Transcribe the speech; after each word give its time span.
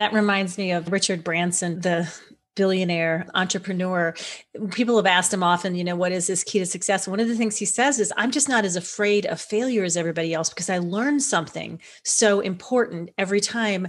That 0.00 0.12
reminds 0.12 0.56
me 0.56 0.70
of 0.72 0.92
Richard 0.92 1.24
Branson, 1.24 1.80
the 1.80 2.12
billionaire 2.54 3.26
entrepreneur. 3.34 4.14
People 4.72 4.96
have 4.96 5.06
asked 5.06 5.32
him 5.32 5.42
often, 5.42 5.76
you 5.76 5.84
know, 5.84 5.96
what 5.96 6.12
is 6.12 6.26
this 6.26 6.44
key 6.44 6.58
to 6.58 6.66
success? 6.66 7.06
One 7.06 7.20
of 7.20 7.28
the 7.28 7.36
things 7.36 7.56
he 7.56 7.64
says 7.64 8.00
is, 8.00 8.12
I'm 8.16 8.32
just 8.32 8.48
not 8.48 8.64
as 8.64 8.76
afraid 8.76 9.26
of 9.26 9.40
failure 9.40 9.84
as 9.84 9.96
everybody 9.96 10.34
else 10.34 10.48
because 10.48 10.68
I 10.68 10.78
learn 10.78 11.20
something 11.20 11.80
so 12.04 12.40
important 12.40 13.10
every 13.16 13.40
time 13.40 13.88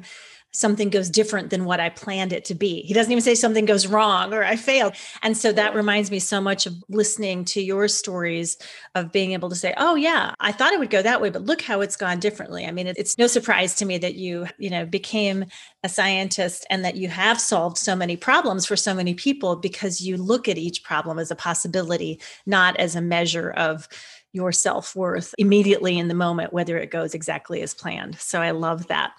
something 0.51 0.89
goes 0.89 1.09
different 1.09 1.49
than 1.49 1.65
what 1.65 1.79
I 1.79 1.89
planned 1.89 2.33
it 2.33 2.45
to 2.45 2.55
be. 2.55 2.81
He 2.81 2.93
doesn't 2.93 3.11
even 3.11 3.21
say 3.21 3.35
something 3.35 3.65
goes 3.65 3.87
wrong 3.87 4.33
or 4.33 4.43
I 4.43 4.55
failed. 4.55 4.93
And 5.21 5.37
so 5.37 5.51
that 5.51 5.75
reminds 5.75 6.09
me 6.09 6.19
so 6.19 6.41
much 6.41 6.65
of 6.65 6.73
listening 6.89 7.45
to 7.45 7.61
your 7.61 7.87
stories 7.87 8.57
of 8.95 9.11
being 9.11 9.33
able 9.33 9.49
to 9.49 9.55
say, 9.55 9.73
"Oh 9.77 9.95
yeah, 9.95 10.33
I 10.39 10.51
thought 10.51 10.73
it 10.73 10.79
would 10.79 10.89
go 10.89 11.01
that 11.01 11.21
way, 11.21 11.29
but 11.29 11.43
look 11.45 11.61
how 11.61 11.81
it's 11.81 11.95
gone 11.95 12.19
differently." 12.19 12.65
I 12.65 12.71
mean, 12.71 12.87
it's 12.87 13.17
no 13.17 13.27
surprise 13.27 13.75
to 13.75 13.85
me 13.85 13.97
that 13.99 14.15
you, 14.15 14.47
you 14.57 14.69
know, 14.69 14.85
became 14.85 15.45
a 15.83 15.89
scientist 15.89 16.65
and 16.69 16.83
that 16.83 16.95
you 16.95 17.09
have 17.09 17.39
solved 17.39 17.77
so 17.77 17.95
many 17.95 18.17
problems 18.17 18.65
for 18.65 18.75
so 18.75 18.93
many 18.93 19.13
people 19.13 19.55
because 19.55 20.01
you 20.01 20.17
look 20.17 20.47
at 20.47 20.57
each 20.57 20.83
problem 20.83 21.19
as 21.19 21.31
a 21.31 21.35
possibility, 21.35 22.19
not 22.45 22.75
as 22.77 22.95
a 22.95 23.01
measure 23.01 23.51
of 23.51 23.87
your 24.33 24.51
self 24.51 24.95
worth 24.95 25.33
immediately 25.37 25.97
in 25.97 26.07
the 26.07 26.13
moment, 26.13 26.53
whether 26.53 26.77
it 26.77 26.91
goes 26.91 27.13
exactly 27.13 27.61
as 27.61 27.73
planned. 27.73 28.19
So 28.19 28.41
I 28.41 28.51
love 28.51 28.87
that. 28.87 29.11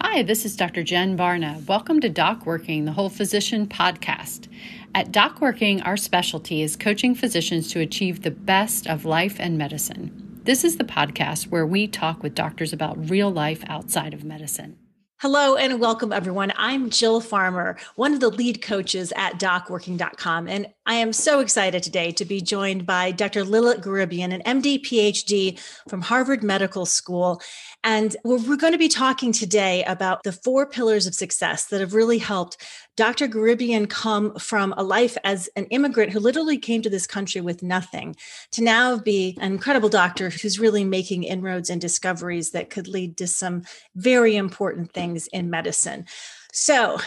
Hi, 0.00 0.22
this 0.22 0.44
is 0.44 0.56
Dr. 0.56 0.82
Jen 0.82 1.16
Barna. 1.16 1.66
Welcome 1.66 2.00
to 2.00 2.08
Doc 2.08 2.46
Working, 2.46 2.84
the 2.84 2.92
Whole 2.92 3.08
Physician 3.08 3.66
podcast. 3.66 4.48
At 4.94 5.12
Doc 5.12 5.40
Working, 5.40 5.82
our 5.82 5.96
specialty 5.96 6.62
is 6.62 6.76
coaching 6.76 7.14
physicians 7.14 7.70
to 7.72 7.80
achieve 7.80 8.22
the 8.22 8.30
best 8.30 8.86
of 8.86 9.04
life 9.04 9.36
and 9.38 9.58
medicine. 9.58 10.40
This 10.44 10.64
is 10.64 10.76
the 10.76 10.84
podcast 10.84 11.48
where 11.48 11.66
we 11.66 11.86
talk 11.86 12.22
with 12.22 12.34
doctors 12.34 12.72
about 12.72 13.10
real 13.10 13.30
life 13.30 13.62
outside 13.68 14.14
of 14.14 14.24
medicine. 14.24 14.78
Hello 15.20 15.56
and 15.56 15.80
welcome, 15.80 16.12
everyone. 16.12 16.52
I'm 16.56 16.90
Jill 16.90 17.20
Farmer, 17.20 17.76
one 17.96 18.14
of 18.14 18.20
the 18.20 18.28
lead 18.28 18.62
coaches 18.62 19.12
at 19.16 19.40
docworking.com. 19.40 20.46
And 20.46 20.68
I 20.88 20.94
am 20.94 21.12
so 21.12 21.40
excited 21.40 21.82
today 21.82 22.12
to 22.12 22.24
be 22.24 22.40
joined 22.40 22.86
by 22.86 23.10
Dr. 23.10 23.44
Lilit 23.44 23.82
Gharibyan, 23.82 24.32
an 24.32 24.62
MD 24.62 24.82
PhD 24.82 25.60
from 25.86 26.00
Harvard 26.00 26.42
Medical 26.42 26.86
School. 26.86 27.42
And 27.84 28.16
we're 28.24 28.56
going 28.56 28.72
to 28.72 28.78
be 28.78 28.88
talking 28.88 29.30
today 29.30 29.84
about 29.84 30.22
the 30.22 30.32
four 30.32 30.64
pillars 30.64 31.06
of 31.06 31.14
success 31.14 31.66
that 31.66 31.80
have 31.80 31.92
really 31.92 32.16
helped 32.16 32.66
Dr. 32.96 33.28
Gharibyan 33.28 33.90
come 33.90 34.34
from 34.36 34.72
a 34.78 34.82
life 34.82 35.18
as 35.24 35.50
an 35.56 35.66
immigrant 35.66 36.10
who 36.10 36.20
literally 36.20 36.56
came 36.56 36.80
to 36.80 36.88
this 36.88 37.06
country 37.06 37.42
with 37.42 37.62
nothing 37.62 38.16
to 38.52 38.64
now 38.64 38.96
be 38.96 39.36
an 39.42 39.52
incredible 39.52 39.90
doctor 39.90 40.30
who's 40.30 40.58
really 40.58 40.84
making 40.84 41.22
inroads 41.22 41.68
and 41.68 41.82
discoveries 41.82 42.52
that 42.52 42.70
could 42.70 42.88
lead 42.88 43.18
to 43.18 43.26
some 43.26 43.62
very 43.94 44.36
important 44.36 44.94
things 44.94 45.26
in 45.34 45.50
medicine. 45.50 46.06
So, 46.50 46.98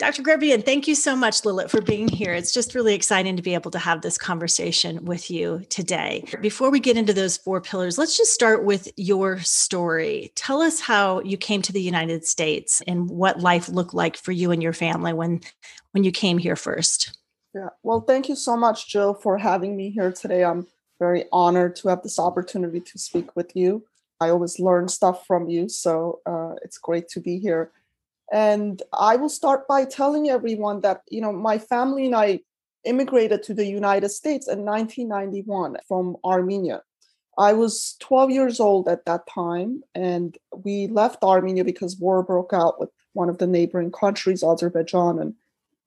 Dr. 0.00 0.22
Gharibyan, 0.22 0.64
thank 0.64 0.88
you 0.88 0.94
so 0.94 1.14
much, 1.14 1.42
Lilit, 1.42 1.68
for 1.68 1.82
being 1.82 2.08
here. 2.08 2.32
It's 2.32 2.54
just 2.54 2.74
really 2.74 2.94
exciting 2.94 3.36
to 3.36 3.42
be 3.42 3.52
able 3.52 3.70
to 3.70 3.78
have 3.78 4.00
this 4.00 4.16
conversation 4.16 5.04
with 5.04 5.30
you 5.30 5.60
today. 5.68 6.24
Before 6.40 6.70
we 6.70 6.80
get 6.80 6.96
into 6.96 7.12
those 7.12 7.36
four 7.36 7.60
pillars, 7.60 7.98
let's 7.98 8.16
just 8.16 8.32
start 8.32 8.64
with 8.64 8.88
your 8.96 9.40
story. 9.40 10.32
Tell 10.36 10.62
us 10.62 10.80
how 10.80 11.20
you 11.20 11.36
came 11.36 11.60
to 11.60 11.72
the 11.74 11.82
United 11.82 12.24
States 12.24 12.80
and 12.86 13.10
what 13.10 13.40
life 13.40 13.68
looked 13.68 13.92
like 13.92 14.16
for 14.16 14.32
you 14.32 14.52
and 14.52 14.62
your 14.62 14.72
family 14.72 15.12
when 15.12 15.42
when 15.92 16.02
you 16.02 16.12
came 16.12 16.38
here 16.38 16.56
first. 16.56 17.18
Yeah. 17.54 17.68
Well, 17.82 18.00
thank 18.00 18.30
you 18.30 18.36
so 18.36 18.56
much, 18.56 18.88
Jill, 18.88 19.12
for 19.12 19.36
having 19.36 19.76
me 19.76 19.90
here 19.90 20.12
today. 20.12 20.44
I'm 20.44 20.66
very 20.98 21.26
honored 21.30 21.76
to 21.76 21.88
have 21.88 22.02
this 22.02 22.18
opportunity 22.18 22.80
to 22.80 22.98
speak 22.98 23.36
with 23.36 23.54
you. 23.54 23.84
I 24.18 24.30
always 24.30 24.58
learn 24.58 24.88
stuff 24.88 25.26
from 25.26 25.50
you, 25.50 25.68
so 25.68 26.20
uh, 26.24 26.54
it's 26.62 26.78
great 26.78 27.08
to 27.08 27.20
be 27.20 27.38
here. 27.38 27.70
And 28.32 28.82
I 28.92 29.16
will 29.16 29.28
start 29.28 29.66
by 29.66 29.84
telling 29.84 30.30
everyone 30.30 30.80
that, 30.82 31.02
you 31.10 31.20
know, 31.20 31.32
my 31.32 31.58
family 31.58 32.06
and 32.06 32.14
I 32.14 32.40
immigrated 32.84 33.42
to 33.42 33.54
the 33.54 33.66
United 33.66 34.10
States 34.10 34.48
in 34.48 34.64
1991 34.64 35.76
from 35.86 36.16
Armenia. 36.24 36.82
I 37.36 37.52
was 37.52 37.96
12 38.00 38.30
years 38.30 38.60
old 38.60 38.88
at 38.88 39.04
that 39.06 39.26
time, 39.26 39.82
and 39.94 40.36
we 40.52 40.88
left 40.88 41.22
Armenia 41.22 41.64
because 41.64 41.98
war 41.98 42.22
broke 42.22 42.52
out 42.52 42.78
with 42.78 42.90
one 43.12 43.28
of 43.28 43.38
the 43.38 43.46
neighboring 43.46 43.92
countries, 43.92 44.44
Azerbaijan. 44.44 45.18
And, 45.18 45.34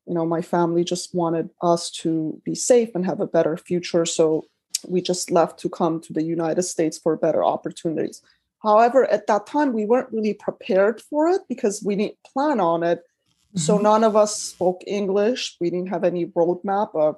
you 0.05 0.13
know, 0.13 0.25
my 0.25 0.41
family 0.41 0.83
just 0.83 1.13
wanted 1.13 1.49
us 1.61 1.91
to 1.91 2.41
be 2.43 2.55
safe 2.55 2.95
and 2.95 3.05
have 3.05 3.19
a 3.19 3.27
better 3.27 3.55
future. 3.55 4.05
So 4.05 4.45
we 4.87 5.01
just 5.01 5.31
left 5.31 5.59
to 5.59 5.69
come 5.69 6.01
to 6.01 6.13
the 6.13 6.23
United 6.23 6.63
States 6.63 6.97
for 6.97 7.15
better 7.15 7.43
opportunities. 7.43 8.21
However, 8.63 9.09
at 9.11 9.27
that 9.27 9.45
time, 9.45 9.73
we 9.73 9.85
weren't 9.85 10.11
really 10.11 10.33
prepared 10.33 11.01
for 11.01 11.27
it 11.27 11.41
because 11.49 11.83
we 11.85 11.95
didn't 11.95 12.17
plan 12.23 12.59
on 12.59 12.81
it. 12.81 12.99
Mm-hmm. 12.99 13.59
So 13.59 13.77
none 13.77 14.03
of 14.03 14.15
us 14.15 14.41
spoke 14.41 14.81
English. 14.87 15.57
We 15.59 15.69
didn't 15.69 15.89
have 15.89 16.05
any 16.05 16.27
roadmap 16.27 16.95
of, 16.95 17.17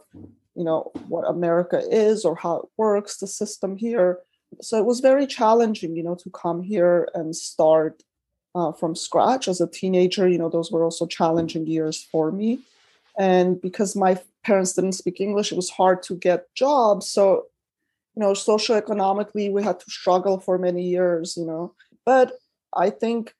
you 0.55 0.63
know, 0.63 0.91
what 1.07 1.29
America 1.29 1.81
is 1.89 2.25
or 2.25 2.35
how 2.35 2.57
it 2.57 2.65
works, 2.77 3.17
the 3.17 3.27
system 3.27 3.77
here. 3.77 4.19
So 4.61 4.77
it 4.79 4.85
was 4.85 5.01
very 5.01 5.27
challenging, 5.27 5.95
you 5.95 6.03
know, 6.03 6.15
to 6.15 6.29
come 6.31 6.63
here 6.63 7.09
and 7.13 7.35
start 7.35 8.01
uh, 8.55 8.71
from 8.71 8.95
scratch 8.95 9.47
as 9.47 9.61
a 9.61 9.67
teenager. 9.67 10.27
You 10.27 10.39
know, 10.39 10.49
those 10.49 10.71
were 10.71 10.83
also 10.83 11.05
challenging 11.05 11.67
years 11.67 12.03
for 12.11 12.31
me. 12.31 12.59
And 13.17 13.61
because 13.61 13.95
my 13.95 14.19
parents 14.43 14.73
didn't 14.73 14.93
speak 14.93 15.21
English, 15.21 15.51
it 15.51 15.55
was 15.55 15.69
hard 15.69 16.03
to 16.03 16.15
get 16.15 16.53
jobs. 16.55 17.07
So 17.07 17.45
you 18.15 18.21
know 18.21 18.31
socioeconomically 18.31 19.51
we 19.51 19.63
had 19.63 19.79
to 19.79 19.89
struggle 19.89 20.39
for 20.39 20.57
many 20.57 20.83
years 20.83 21.35
you 21.37 21.45
know. 21.45 21.73
But 22.05 22.33
i 22.75 22.89
think 22.89 23.33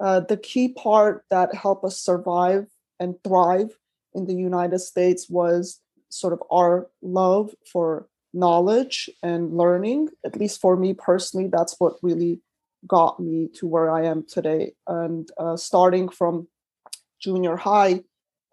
uh, 0.00 0.20
the 0.20 0.36
key 0.36 0.68
part 0.68 1.24
that 1.30 1.54
helped 1.54 1.84
us 1.84 1.98
survive 1.98 2.66
and 2.98 3.14
thrive 3.24 3.78
in 4.14 4.26
the 4.26 4.34
united 4.34 4.78
states 4.78 5.28
was 5.28 5.80
sort 6.08 6.32
of 6.32 6.42
our 6.50 6.88
love 7.02 7.54
for 7.70 8.06
knowledge 8.34 9.10
and 9.22 9.56
learning. 9.56 10.08
At 10.24 10.36
least 10.36 10.60
for 10.60 10.74
me 10.76 10.94
personally 10.94 11.48
that's 11.48 11.76
what 11.78 11.96
really 12.02 12.40
got 12.86 13.20
me 13.20 13.48
to 13.54 13.66
where 13.66 13.90
i 13.90 14.04
am 14.04 14.24
today. 14.26 14.72
And 14.86 15.28
uh, 15.38 15.56
starting 15.56 16.08
from 16.08 16.48
junior 17.20 17.56
high 17.56 18.02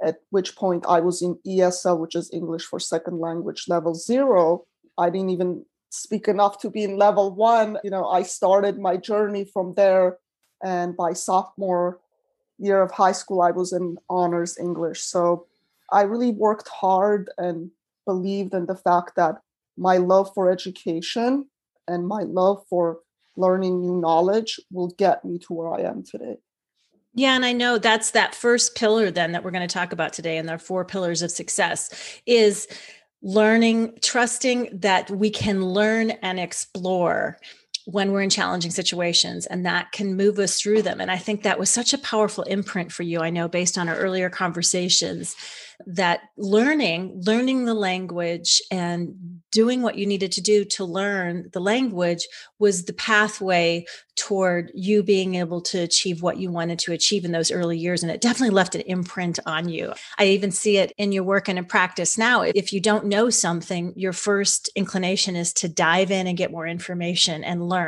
at 0.01 0.17
which 0.29 0.55
point 0.55 0.85
i 0.87 0.99
was 0.99 1.21
in 1.21 1.37
esl 1.45 1.99
which 1.99 2.15
is 2.15 2.29
english 2.31 2.63
for 2.63 2.79
second 2.79 3.17
language 3.19 3.65
level 3.67 3.95
zero 3.95 4.63
I 4.99 5.09
didn't 5.09 5.29
even 5.29 5.65
speak 5.89 6.27
enough 6.27 6.59
to 6.59 6.69
be 6.69 6.83
in 6.83 6.97
level 6.97 7.31
one. 7.31 7.77
You 7.83 7.89
know, 7.89 8.07
I 8.07 8.23
started 8.23 8.79
my 8.79 8.97
journey 8.97 9.45
from 9.45 9.73
there. 9.73 10.17
And 10.63 10.95
by 10.95 11.13
sophomore 11.13 11.99
year 12.57 12.81
of 12.81 12.91
high 12.91 13.13
school, 13.13 13.41
I 13.41 13.51
was 13.51 13.73
in 13.73 13.97
honors 14.09 14.57
English. 14.57 15.01
So 15.01 15.47
I 15.91 16.01
really 16.01 16.31
worked 16.31 16.67
hard 16.67 17.29
and 17.37 17.71
believed 18.05 18.53
in 18.53 18.65
the 18.65 18.75
fact 18.75 19.15
that 19.15 19.41
my 19.77 19.97
love 19.97 20.33
for 20.33 20.51
education 20.51 21.47
and 21.87 22.07
my 22.07 22.23
love 22.23 22.65
for 22.69 22.99
learning 23.37 23.81
new 23.81 23.99
knowledge 23.99 24.59
will 24.71 24.89
get 24.89 25.23
me 25.23 25.39
to 25.39 25.53
where 25.53 25.73
I 25.73 25.81
am 25.81 26.03
today. 26.03 26.37
Yeah, 27.15 27.35
and 27.35 27.45
I 27.45 27.53
know 27.53 27.77
that's 27.77 28.11
that 28.11 28.35
first 28.35 28.75
pillar 28.75 29.09
then 29.09 29.31
that 29.31 29.43
we're 29.43 29.51
going 29.51 29.67
to 29.67 29.73
talk 29.73 29.91
about 29.93 30.13
today 30.13 30.37
and 30.37 30.47
their 30.47 30.59
four 30.59 30.85
pillars 30.85 31.21
of 31.21 31.31
success 31.31 31.89
is 32.25 32.67
learning, 33.21 33.97
trusting 34.01 34.79
that 34.79 35.09
we 35.09 35.29
can 35.29 35.63
learn 35.65 36.11
and 36.11 36.39
explore 36.39 37.39
when 37.91 38.11
we're 38.11 38.21
in 38.21 38.29
challenging 38.29 38.69
situations 38.69 39.47
and 39.47 39.65
that 39.65 39.91
can 39.91 40.15
move 40.15 40.37
us 40.37 40.61
through 40.61 40.81
them. 40.81 41.01
And 41.01 41.09
I 41.09 41.17
think 41.17 41.41
that 41.41 41.57
was 41.57 41.69
such 41.69 41.91
a 41.91 41.97
powerful 41.97 42.43
imprint 42.43 42.91
for 42.91 43.03
you. 43.03 43.19
I 43.21 43.31
know 43.31 43.47
based 43.47 43.77
on 43.77 43.89
our 43.89 43.95
earlier 43.95 44.29
conversations 44.29 45.35
that 45.85 46.21
learning, 46.37 47.21
learning 47.25 47.65
the 47.65 47.73
language 47.73 48.61
and 48.69 49.39
doing 49.51 49.81
what 49.81 49.97
you 49.97 50.05
needed 50.05 50.31
to 50.33 50.41
do 50.41 50.65
to 50.65 50.83
learn 50.83 51.49
the 51.53 51.61
language 51.61 52.27
was 52.59 52.83
the 52.83 52.93
pathway 52.93 53.85
toward 54.15 54.71
you 54.75 55.01
being 55.01 55.35
able 55.35 55.61
to 55.61 55.79
achieve 55.79 56.21
what 56.21 56.37
you 56.37 56.51
wanted 56.51 56.77
to 56.77 56.91
achieve 56.91 57.23
in 57.23 57.31
those 57.31 57.49
early 57.49 57.77
years. 57.77 58.03
And 58.03 58.11
it 58.11 58.19
definitely 58.19 58.53
left 58.53 58.75
an 58.75 58.81
imprint 58.81 59.39
on 59.45 59.69
you. 59.69 59.93
I 60.17 60.25
even 60.25 60.51
see 60.51 60.77
it 60.77 60.91
in 60.97 61.13
your 61.13 61.23
work 61.23 61.47
and 61.47 61.57
in 61.57 61.65
practice 61.65 62.17
now. 62.17 62.41
If 62.41 62.73
you 62.73 62.81
don't 62.81 63.05
know 63.05 63.29
something, 63.29 63.93
your 63.95 64.13
first 64.13 64.69
inclination 64.75 65.37
is 65.37 65.53
to 65.53 65.69
dive 65.69 66.11
in 66.11 66.27
and 66.27 66.37
get 66.37 66.51
more 66.51 66.67
information 66.67 67.43
and 67.45 67.69
learn. 67.69 67.78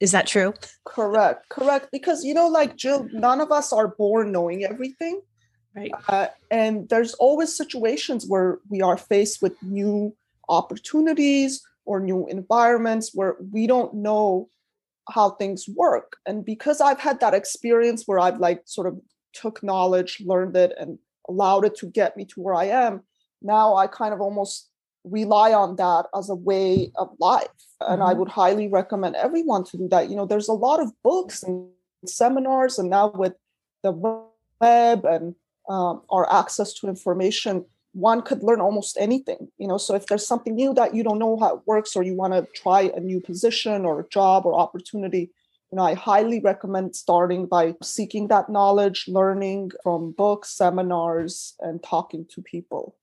Is 0.00 0.12
that 0.12 0.26
true? 0.26 0.54
Correct. 0.84 1.48
Correct. 1.48 1.88
Because, 1.92 2.24
you 2.24 2.34
know, 2.34 2.48
like 2.48 2.76
Jill, 2.76 3.08
none 3.12 3.40
of 3.40 3.50
us 3.50 3.72
are 3.72 3.88
born 3.88 4.32
knowing 4.32 4.64
everything. 4.64 5.20
Right. 5.74 5.92
Uh, 6.08 6.28
and 6.50 6.88
there's 6.88 7.14
always 7.14 7.56
situations 7.56 8.26
where 8.28 8.58
we 8.70 8.80
are 8.80 8.96
faced 8.96 9.42
with 9.42 9.60
new 9.62 10.14
opportunities 10.48 11.62
or 11.84 12.00
new 12.00 12.26
environments 12.28 13.10
where 13.14 13.36
we 13.52 13.66
don't 13.66 13.94
know 13.94 14.48
how 15.10 15.30
things 15.30 15.66
work. 15.68 16.16
And 16.26 16.44
because 16.44 16.80
I've 16.80 17.00
had 17.00 17.20
that 17.20 17.34
experience 17.34 18.04
where 18.06 18.18
I've 18.18 18.38
like 18.38 18.62
sort 18.66 18.86
of 18.86 19.00
took 19.32 19.62
knowledge, 19.62 20.22
learned 20.24 20.56
it, 20.56 20.72
and 20.78 20.98
allowed 21.28 21.64
it 21.64 21.76
to 21.76 21.86
get 21.86 22.16
me 22.16 22.24
to 22.26 22.40
where 22.40 22.54
I 22.54 22.66
am, 22.66 23.02
now 23.42 23.74
I 23.74 23.86
kind 23.86 24.14
of 24.14 24.20
almost 24.20 24.70
rely 25.04 25.52
on 25.52 25.76
that 25.76 26.06
as 26.16 26.30
a 26.30 26.34
way 26.34 26.90
of 26.96 27.14
life. 27.18 27.48
And 27.80 28.00
mm-hmm. 28.00 28.10
I 28.10 28.14
would 28.14 28.28
highly 28.28 28.68
recommend 28.68 29.16
everyone 29.16 29.64
to 29.64 29.76
do 29.76 29.88
that. 29.88 30.08
You 30.08 30.16
know, 30.16 30.26
there's 30.26 30.48
a 30.48 30.52
lot 30.52 30.80
of 30.80 30.92
books 31.02 31.42
and 31.42 31.68
seminars, 32.06 32.78
and 32.78 32.90
now 32.90 33.08
with 33.08 33.34
the 33.82 33.92
web 34.60 35.04
and 35.04 35.34
um, 35.68 36.02
our 36.10 36.30
access 36.32 36.72
to 36.74 36.88
information, 36.88 37.64
one 37.92 38.22
could 38.22 38.42
learn 38.42 38.60
almost 38.60 38.96
anything. 38.98 39.48
You 39.58 39.68
know, 39.68 39.78
so 39.78 39.94
if 39.94 40.06
there's 40.06 40.26
something 40.26 40.54
new 40.54 40.74
that 40.74 40.94
you 40.94 41.02
don't 41.02 41.18
know 41.18 41.36
how 41.38 41.56
it 41.56 41.62
works, 41.66 41.94
or 41.96 42.02
you 42.02 42.14
want 42.14 42.32
to 42.32 42.46
try 42.54 42.90
a 42.94 43.00
new 43.00 43.20
position 43.20 43.84
or 43.84 44.08
job 44.10 44.46
or 44.46 44.54
opportunity, 44.54 45.30
you 45.70 45.76
know, 45.76 45.82
I 45.82 45.94
highly 45.94 46.40
recommend 46.40 46.94
starting 46.94 47.46
by 47.46 47.74
seeking 47.82 48.28
that 48.28 48.48
knowledge, 48.48 49.06
learning 49.08 49.72
from 49.82 50.12
books, 50.12 50.50
seminars, 50.50 51.54
and 51.60 51.82
talking 51.82 52.26
to 52.30 52.42
people. 52.42 52.96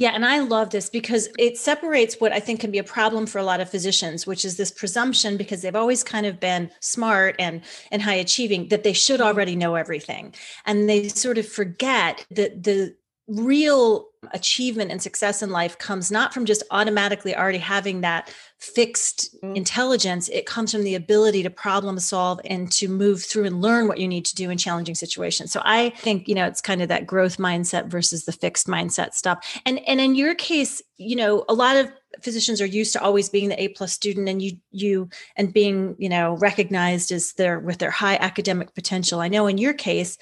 Yeah, 0.00 0.12
and 0.14 0.24
I 0.24 0.38
love 0.38 0.70
this 0.70 0.88
because 0.88 1.28
it 1.38 1.58
separates 1.58 2.18
what 2.18 2.32
I 2.32 2.40
think 2.40 2.58
can 2.60 2.70
be 2.70 2.78
a 2.78 2.82
problem 2.82 3.26
for 3.26 3.36
a 3.36 3.42
lot 3.42 3.60
of 3.60 3.68
physicians, 3.68 4.26
which 4.26 4.46
is 4.46 4.56
this 4.56 4.70
presumption 4.70 5.36
because 5.36 5.60
they've 5.60 5.76
always 5.76 6.02
kind 6.02 6.24
of 6.24 6.40
been 6.40 6.70
smart 6.80 7.36
and 7.38 7.60
and 7.92 8.00
high 8.00 8.14
achieving 8.14 8.68
that 8.68 8.82
they 8.82 8.94
should 8.94 9.20
already 9.20 9.56
know 9.56 9.74
everything. 9.74 10.34
And 10.64 10.88
they 10.88 11.08
sort 11.08 11.36
of 11.36 11.46
forget 11.46 12.24
that 12.30 12.62
the 12.62 12.96
real 13.28 14.06
achievement 14.32 14.90
and 14.90 15.02
success 15.02 15.42
in 15.42 15.50
life 15.50 15.76
comes 15.76 16.10
not 16.10 16.32
from 16.32 16.46
just 16.46 16.62
automatically 16.70 17.36
already 17.36 17.58
having 17.58 18.00
that 18.00 18.34
fixed 18.60 19.34
mm-hmm. 19.36 19.56
intelligence 19.56 20.28
it 20.28 20.44
comes 20.44 20.70
from 20.70 20.84
the 20.84 20.94
ability 20.94 21.42
to 21.42 21.48
problem 21.48 21.98
solve 21.98 22.38
and 22.44 22.70
to 22.70 22.88
move 22.88 23.22
through 23.22 23.44
and 23.44 23.62
learn 23.62 23.88
what 23.88 23.98
you 23.98 24.06
need 24.06 24.24
to 24.24 24.34
do 24.34 24.50
in 24.50 24.58
challenging 24.58 24.94
situations. 24.94 25.50
So 25.50 25.62
i 25.64 25.90
think 25.90 26.28
you 26.28 26.34
know 26.34 26.46
it's 26.46 26.60
kind 26.60 26.82
of 26.82 26.88
that 26.88 27.06
growth 27.06 27.38
mindset 27.38 27.86
versus 27.86 28.24
the 28.24 28.32
fixed 28.32 28.66
mindset 28.66 29.14
stuff. 29.14 29.60
And 29.64 29.80
and 29.88 30.00
in 30.00 30.14
your 30.14 30.34
case 30.34 30.82
you 30.98 31.16
know 31.16 31.44
a 31.48 31.54
lot 31.54 31.76
of 31.76 31.90
physicians 32.20 32.60
are 32.60 32.66
used 32.66 32.92
to 32.92 33.02
always 33.02 33.28
being 33.28 33.48
the 33.48 33.62
a 33.62 33.68
plus 33.68 33.92
student 33.92 34.28
and 34.28 34.42
you 34.42 34.58
you 34.70 35.08
and 35.36 35.52
being 35.52 35.96
you 35.98 36.08
know 36.08 36.36
recognized 36.36 37.12
as 37.12 37.32
their 37.32 37.58
with 37.58 37.78
their 37.78 37.90
high 37.90 38.16
academic 38.16 38.74
potential. 38.74 39.20
I 39.20 39.28
know 39.28 39.46
in 39.46 39.58
your 39.58 39.72
case 39.72 40.18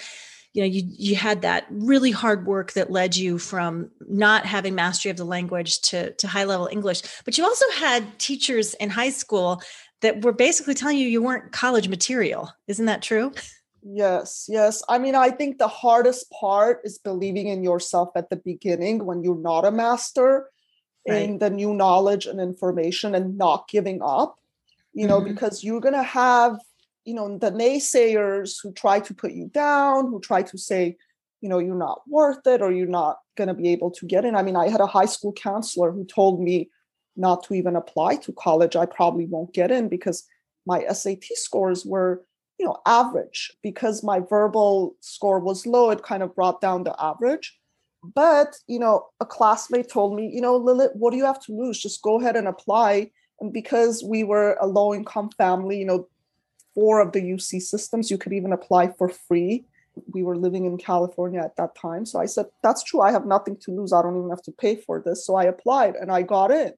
you 0.58 0.64
know 0.64 0.68
you 0.68 0.82
you 0.90 1.14
had 1.14 1.42
that 1.42 1.66
really 1.70 2.10
hard 2.10 2.44
work 2.44 2.72
that 2.72 2.90
led 2.90 3.16
you 3.16 3.38
from 3.38 3.88
not 4.08 4.44
having 4.44 4.74
mastery 4.74 5.08
of 5.08 5.16
the 5.16 5.24
language 5.24 5.80
to 5.82 6.10
to 6.14 6.26
high 6.26 6.42
level 6.42 6.68
english 6.72 7.00
but 7.24 7.38
you 7.38 7.44
also 7.44 7.64
had 7.76 8.18
teachers 8.18 8.74
in 8.74 8.90
high 8.90 9.10
school 9.10 9.62
that 10.00 10.24
were 10.24 10.32
basically 10.32 10.74
telling 10.74 10.98
you 10.98 11.06
you 11.06 11.22
weren't 11.22 11.52
college 11.52 11.88
material 11.88 12.50
isn't 12.66 12.86
that 12.86 13.02
true 13.02 13.32
yes 13.84 14.46
yes 14.48 14.82
i 14.88 14.98
mean 14.98 15.14
i 15.14 15.30
think 15.30 15.58
the 15.58 15.68
hardest 15.68 16.28
part 16.32 16.80
is 16.82 16.98
believing 16.98 17.46
in 17.46 17.62
yourself 17.62 18.10
at 18.16 18.28
the 18.28 18.36
beginning 18.36 19.06
when 19.06 19.22
you're 19.22 19.38
not 19.38 19.64
a 19.64 19.70
master 19.70 20.50
right. 21.08 21.22
in 21.22 21.38
the 21.38 21.50
new 21.50 21.72
knowledge 21.72 22.26
and 22.26 22.40
information 22.40 23.14
and 23.14 23.38
not 23.38 23.68
giving 23.68 24.02
up 24.02 24.36
you 24.92 25.06
know 25.06 25.20
mm-hmm. 25.20 25.34
because 25.34 25.62
you're 25.62 25.80
going 25.80 25.94
to 25.94 26.02
have 26.02 26.58
you 27.08 27.14
know 27.14 27.38
the 27.38 27.50
naysayers 27.50 28.56
who 28.62 28.70
try 28.72 29.00
to 29.00 29.14
put 29.14 29.32
you 29.32 29.48
down 29.48 30.08
who 30.08 30.20
try 30.20 30.42
to 30.42 30.58
say 30.58 30.94
you 31.40 31.48
know 31.48 31.58
you're 31.58 31.84
not 31.88 32.02
worth 32.06 32.46
it 32.46 32.60
or 32.60 32.70
you're 32.70 32.86
not 32.86 33.16
going 33.36 33.48
to 33.48 33.54
be 33.54 33.70
able 33.70 33.90
to 33.90 34.04
get 34.04 34.24
in. 34.26 34.36
I 34.36 34.42
mean 34.42 34.56
i 34.56 34.68
had 34.68 34.82
a 34.82 34.94
high 34.98 35.10
school 35.14 35.32
counselor 35.32 35.90
who 35.90 36.04
told 36.04 36.42
me 36.48 36.70
not 37.16 37.42
to 37.44 37.54
even 37.54 37.74
apply 37.76 38.16
to 38.16 38.32
college. 38.32 38.76
I 38.76 38.86
probably 38.86 39.26
won't 39.26 39.54
get 39.54 39.70
in 39.70 39.88
because 39.88 40.24
my 40.66 40.86
sat 40.88 41.24
scores 41.46 41.84
were 41.86 42.24
you 42.58 42.66
know 42.66 42.76
average. 42.84 43.40
Because 43.62 44.04
my 44.04 44.20
verbal 44.20 44.94
score 45.00 45.40
was 45.40 45.66
low 45.66 45.90
it 45.90 46.02
kind 46.02 46.22
of 46.22 46.34
brought 46.34 46.60
down 46.60 46.84
the 46.84 46.94
average. 47.02 47.58
But 48.04 48.50
you 48.66 48.78
know 48.78 49.06
a 49.20 49.26
classmate 49.26 49.88
told 49.88 50.14
me 50.14 50.30
you 50.36 50.42
know 50.42 50.56
lilith 50.56 50.92
what 50.94 51.12
do 51.12 51.16
you 51.16 51.24
have 51.24 51.42
to 51.46 51.56
lose? 51.62 51.78
Just 51.80 52.02
go 52.02 52.20
ahead 52.20 52.36
and 52.36 52.48
apply. 52.48 53.10
And 53.40 53.52
because 53.52 54.04
we 54.04 54.24
were 54.24 54.58
a 54.60 54.66
low 54.66 54.92
income 54.92 55.30
family 55.38 55.78
you 55.78 55.86
know 55.86 56.06
four 56.78 57.00
of 57.00 57.10
the 57.10 57.20
UC 57.20 57.60
systems. 57.60 58.08
You 58.08 58.18
could 58.18 58.32
even 58.32 58.52
apply 58.52 58.92
for 58.96 59.08
free. 59.08 59.64
We 60.14 60.22
were 60.22 60.36
living 60.36 60.64
in 60.64 60.78
California 60.78 61.40
at 61.40 61.56
that 61.56 61.74
time. 61.74 62.06
So 62.06 62.20
I 62.20 62.26
said, 62.26 62.46
That's 62.62 62.84
true. 62.84 63.00
I 63.00 63.10
have 63.10 63.26
nothing 63.26 63.56
to 63.62 63.72
lose. 63.72 63.92
I 63.92 64.00
don't 64.00 64.16
even 64.16 64.30
have 64.30 64.42
to 64.42 64.52
pay 64.52 64.76
for 64.76 65.02
this. 65.04 65.26
So 65.26 65.34
I 65.34 65.44
applied 65.44 65.96
and 65.96 66.12
I 66.12 66.22
got 66.22 66.52
in. 66.52 66.72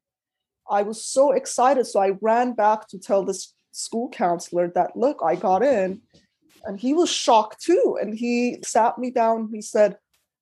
I 0.71 0.83
was 0.83 1.05
so 1.05 1.33
excited. 1.33 1.87
So 1.87 2.01
I 2.01 2.13
ran 2.23 2.55
back 2.55 2.89
to 2.89 2.99
tell 2.99 3.25
this 3.25 3.53
school 3.73 4.09
counselor 4.09 4.69
that, 4.75 4.97
Look, 4.97 5.19
I 5.23 5.37
got 5.37 5.63
in. 5.63 6.01
And 6.65 6.81
he 6.81 6.95
was 6.95 7.11
shocked 7.11 7.61
too. 7.61 7.99
And 8.01 8.15
he 8.15 8.59
sat 8.65 8.97
me 8.99 9.11
down. 9.11 9.51
He 9.53 9.61
said, 9.61 9.99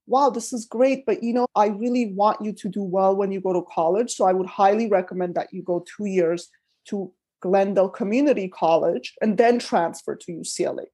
Wow, 0.06 0.30
this 0.30 0.52
is 0.52 0.66
great. 0.66 1.04
But 1.04 1.24
you 1.24 1.32
know, 1.32 1.48
I 1.56 1.66
really 1.66 2.12
want 2.12 2.44
you 2.44 2.52
to 2.52 2.68
do 2.68 2.84
well 2.84 3.16
when 3.16 3.32
you 3.32 3.40
go 3.40 3.52
to 3.52 3.66
college. 3.74 4.12
So 4.12 4.24
I 4.24 4.32
would 4.32 4.46
highly 4.46 4.88
recommend 4.88 5.34
that 5.34 5.52
you 5.52 5.62
go 5.62 5.84
two 5.96 6.06
years 6.06 6.48
to 6.90 7.12
Glendale 7.40 7.88
Community 7.88 8.48
College 8.48 9.14
and 9.20 9.38
then 9.38 9.58
transfer 9.58 10.16
to 10.16 10.32
UCLA. 10.32 10.86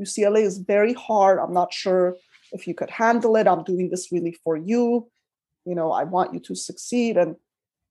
UCLA 0.00 0.42
is 0.42 0.58
very 0.58 0.94
hard. 0.94 1.38
I'm 1.38 1.52
not 1.52 1.72
sure 1.72 2.16
if 2.52 2.66
you 2.66 2.74
could 2.74 2.90
handle 2.90 3.36
it. 3.36 3.46
I'm 3.46 3.64
doing 3.64 3.90
this 3.90 4.10
really 4.10 4.36
for 4.44 4.56
you. 4.56 5.08
You 5.64 5.74
know, 5.74 5.92
I 5.92 6.04
want 6.04 6.34
you 6.34 6.40
to 6.40 6.54
succeed. 6.54 7.16
And, 7.16 7.36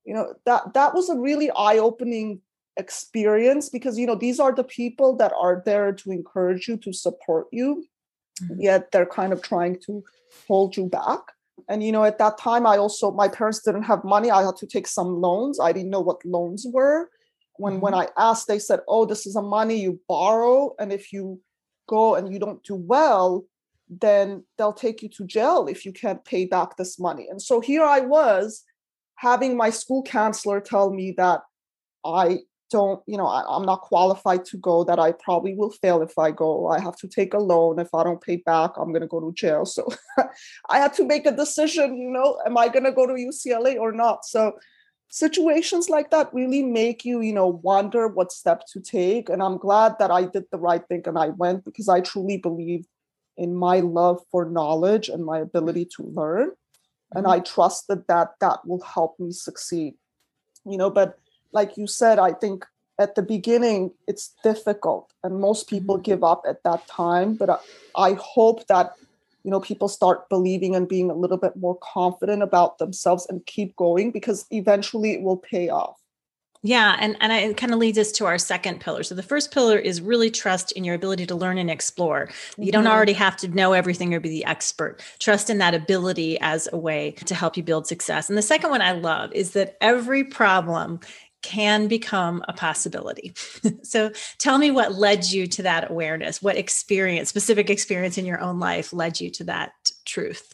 you 0.05 0.13
know, 0.13 0.33
that 0.45 0.73
that 0.73 0.93
was 0.93 1.09
a 1.09 1.15
really 1.15 1.51
eye-opening 1.51 2.41
experience 2.77 3.69
because 3.69 3.97
you 3.99 4.07
know 4.07 4.15
these 4.15 4.39
are 4.39 4.53
the 4.53 4.63
people 4.63 5.15
that 5.17 5.33
are 5.37 5.61
there 5.65 5.91
to 5.91 6.11
encourage 6.11 6.67
you 6.67 6.77
to 6.77 6.93
support 6.93 7.47
you 7.51 7.85
mm-hmm. 8.41 8.61
yet 8.61 8.91
they're 8.91 9.05
kind 9.05 9.33
of 9.33 9.41
trying 9.41 9.77
to 9.77 10.01
hold 10.47 10.77
you 10.77 10.85
back 10.85 11.19
and 11.67 11.83
you 11.83 11.91
know 11.91 12.03
at 12.05 12.17
that 12.17 12.37
time 12.37 12.65
i 12.65 12.77
also 12.77 13.11
my 13.11 13.27
parents 13.27 13.61
didn't 13.61 13.83
have 13.83 14.05
money 14.05 14.31
i 14.31 14.41
had 14.41 14.55
to 14.55 14.65
take 14.65 14.87
some 14.87 15.19
loans 15.19 15.59
i 15.59 15.73
didn't 15.73 15.89
know 15.89 15.99
what 15.99 16.23
loans 16.25 16.65
were 16.71 17.09
when 17.61 17.79
when 17.79 17.93
mm-hmm. 17.93 18.09
i 18.17 18.29
asked 18.29 18.47
they 18.47 18.59
said 18.59 18.79
oh 18.87 19.05
this 19.05 19.25
is 19.25 19.35
a 19.35 19.41
money 19.41 19.79
you 19.79 19.99
borrow 20.07 20.73
and 20.79 20.91
if 20.91 21.13
you 21.13 21.39
go 21.87 22.15
and 22.15 22.33
you 22.33 22.39
don't 22.39 22.63
do 22.63 22.75
well 22.75 23.45
then 23.91 24.43
they'll 24.57 24.71
take 24.71 25.01
you 25.01 25.09
to 25.09 25.25
jail 25.25 25.67
if 25.67 25.85
you 25.85 25.91
can't 25.91 26.23
pay 26.23 26.45
back 26.45 26.77
this 26.77 26.97
money. 26.97 27.27
And 27.29 27.41
so 27.41 27.59
here 27.59 27.83
i 27.83 27.99
was 27.99 28.63
having 29.15 29.57
my 29.57 29.69
school 29.69 30.01
counselor 30.03 30.61
tell 30.61 30.91
me 30.91 31.13
that 31.17 31.41
i 32.05 32.39
don't 32.71 33.03
you 33.05 33.17
know 33.17 33.27
I, 33.27 33.43
i'm 33.53 33.65
not 33.65 33.81
qualified 33.81 34.45
to 34.45 34.57
go 34.57 34.85
that 34.85 34.97
i 34.97 35.11
probably 35.11 35.53
will 35.53 35.71
fail 35.71 36.01
if 36.01 36.17
i 36.17 36.31
go. 36.31 36.67
I 36.67 36.79
have 36.79 36.95
to 36.97 37.07
take 37.07 37.33
a 37.33 37.37
loan. 37.37 37.79
If 37.79 37.93
i 37.93 38.03
don't 38.03 38.21
pay 38.21 38.37
back 38.37 38.71
i'm 38.77 38.91
going 38.93 39.01
to 39.01 39.07
go 39.15 39.19
to 39.19 39.33
jail. 39.33 39.65
So 39.65 39.89
i 40.69 40.79
had 40.79 40.93
to 40.93 41.05
make 41.05 41.25
a 41.25 41.35
decision 41.43 41.97
you 41.97 42.09
know 42.09 42.39
am 42.45 42.57
i 42.57 42.69
going 42.69 42.85
to 42.85 42.93
go 42.93 43.05
to 43.05 43.13
ucla 43.13 43.77
or 43.77 43.91
not? 43.91 44.25
So 44.25 44.53
situations 45.11 45.89
like 45.89 46.09
that 46.09 46.33
really 46.33 46.63
make 46.63 47.03
you 47.03 47.19
you 47.19 47.33
know 47.33 47.47
wonder 47.47 48.07
what 48.07 48.31
step 48.31 48.65
to 48.65 48.79
take 48.79 49.27
and 49.27 49.43
i'm 49.43 49.57
glad 49.57 49.93
that 49.99 50.09
i 50.09 50.23
did 50.23 50.45
the 50.51 50.57
right 50.57 50.87
thing 50.87 51.03
and 51.05 51.19
i 51.19 51.27
went 51.27 51.65
because 51.65 51.89
i 51.89 51.99
truly 51.99 52.37
believe 52.37 52.85
in 53.35 53.53
my 53.53 53.81
love 53.81 54.21
for 54.31 54.45
knowledge 54.45 55.09
and 55.09 55.25
my 55.25 55.39
ability 55.39 55.83
to 55.83 56.03
learn 56.03 56.47
mm-hmm. 56.47 57.17
and 57.17 57.27
i 57.27 57.39
trusted 57.39 58.07
that 58.07 58.29
that 58.39 58.65
will 58.65 58.81
help 58.81 59.19
me 59.19 59.33
succeed 59.33 59.95
you 60.65 60.77
know 60.77 60.89
but 60.89 61.19
like 61.51 61.75
you 61.75 61.87
said 61.87 62.17
i 62.17 62.31
think 62.31 62.65
at 62.97 63.15
the 63.15 63.21
beginning 63.21 63.91
it's 64.07 64.33
difficult 64.45 65.11
and 65.25 65.41
most 65.41 65.67
people 65.67 65.95
mm-hmm. 65.95 66.03
give 66.03 66.23
up 66.23 66.43
at 66.47 66.63
that 66.63 66.87
time 66.87 67.35
but 67.35 67.49
I, 67.49 67.57
I 67.97 68.13
hope 68.13 68.65
that 68.67 68.93
you 69.43 69.51
know 69.51 69.59
people 69.59 69.87
start 69.87 70.29
believing 70.29 70.75
and 70.75 70.87
being 70.87 71.09
a 71.09 71.15
little 71.15 71.37
bit 71.37 71.55
more 71.55 71.77
confident 71.81 72.43
about 72.43 72.77
themselves 72.77 73.25
and 73.29 73.45
keep 73.45 73.75
going 73.75 74.11
because 74.11 74.45
eventually 74.51 75.13
it 75.13 75.21
will 75.21 75.37
pay 75.37 75.69
off 75.69 76.01
yeah, 76.63 76.95
and 76.99 77.17
and 77.21 77.31
it 77.33 77.57
kind 77.57 77.73
of 77.73 77.79
leads 77.79 77.97
us 77.97 78.11
to 78.13 78.25
our 78.25 78.37
second 78.37 78.81
pillar. 78.81 79.01
So 79.01 79.15
the 79.15 79.23
first 79.23 79.51
pillar 79.51 79.79
is 79.79 79.99
really 79.99 80.29
trust 80.29 80.71
in 80.73 80.83
your 80.83 80.93
ability 80.93 81.25
to 81.25 81.35
learn 81.35 81.57
and 81.57 81.71
explore. 81.71 82.27
Mm-hmm. 82.27 82.63
You 82.63 82.71
don't 82.71 82.83
mm-hmm. 82.83 82.93
already 82.93 83.13
have 83.13 83.35
to 83.37 83.47
know 83.47 83.73
everything 83.73 84.13
or 84.13 84.19
be 84.19 84.29
the 84.29 84.45
expert. 84.45 85.01
Trust 85.17 85.49
in 85.49 85.57
that 85.57 85.73
ability 85.73 86.39
as 86.39 86.69
a 86.71 86.77
way 86.77 87.11
to 87.25 87.33
help 87.33 87.57
you 87.57 87.63
build 87.63 87.87
success. 87.87 88.29
And 88.29 88.37
the 88.37 88.43
second 88.43 88.69
one 88.69 88.81
I 88.81 88.91
love 88.91 89.33
is 89.33 89.51
that 89.51 89.75
every 89.81 90.23
problem 90.23 90.99
can 91.41 91.87
become 91.87 92.43
a 92.47 92.53
possibility. 92.53 93.33
so 93.83 94.11
tell 94.37 94.57
me 94.57 94.71
what 94.71 94.95
led 94.95 95.25
you 95.25 95.47
to 95.47 95.63
that 95.63 95.89
awareness, 95.89 96.41
what 96.41 96.57
experience, 96.57 97.29
specific 97.29 97.69
experience 97.69 98.17
in 98.17 98.25
your 98.25 98.39
own 98.39 98.59
life 98.59 98.93
led 98.93 99.19
you 99.19 99.29
to 99.31 99.43
that 99.45 99.71
truth? 100.05 100.53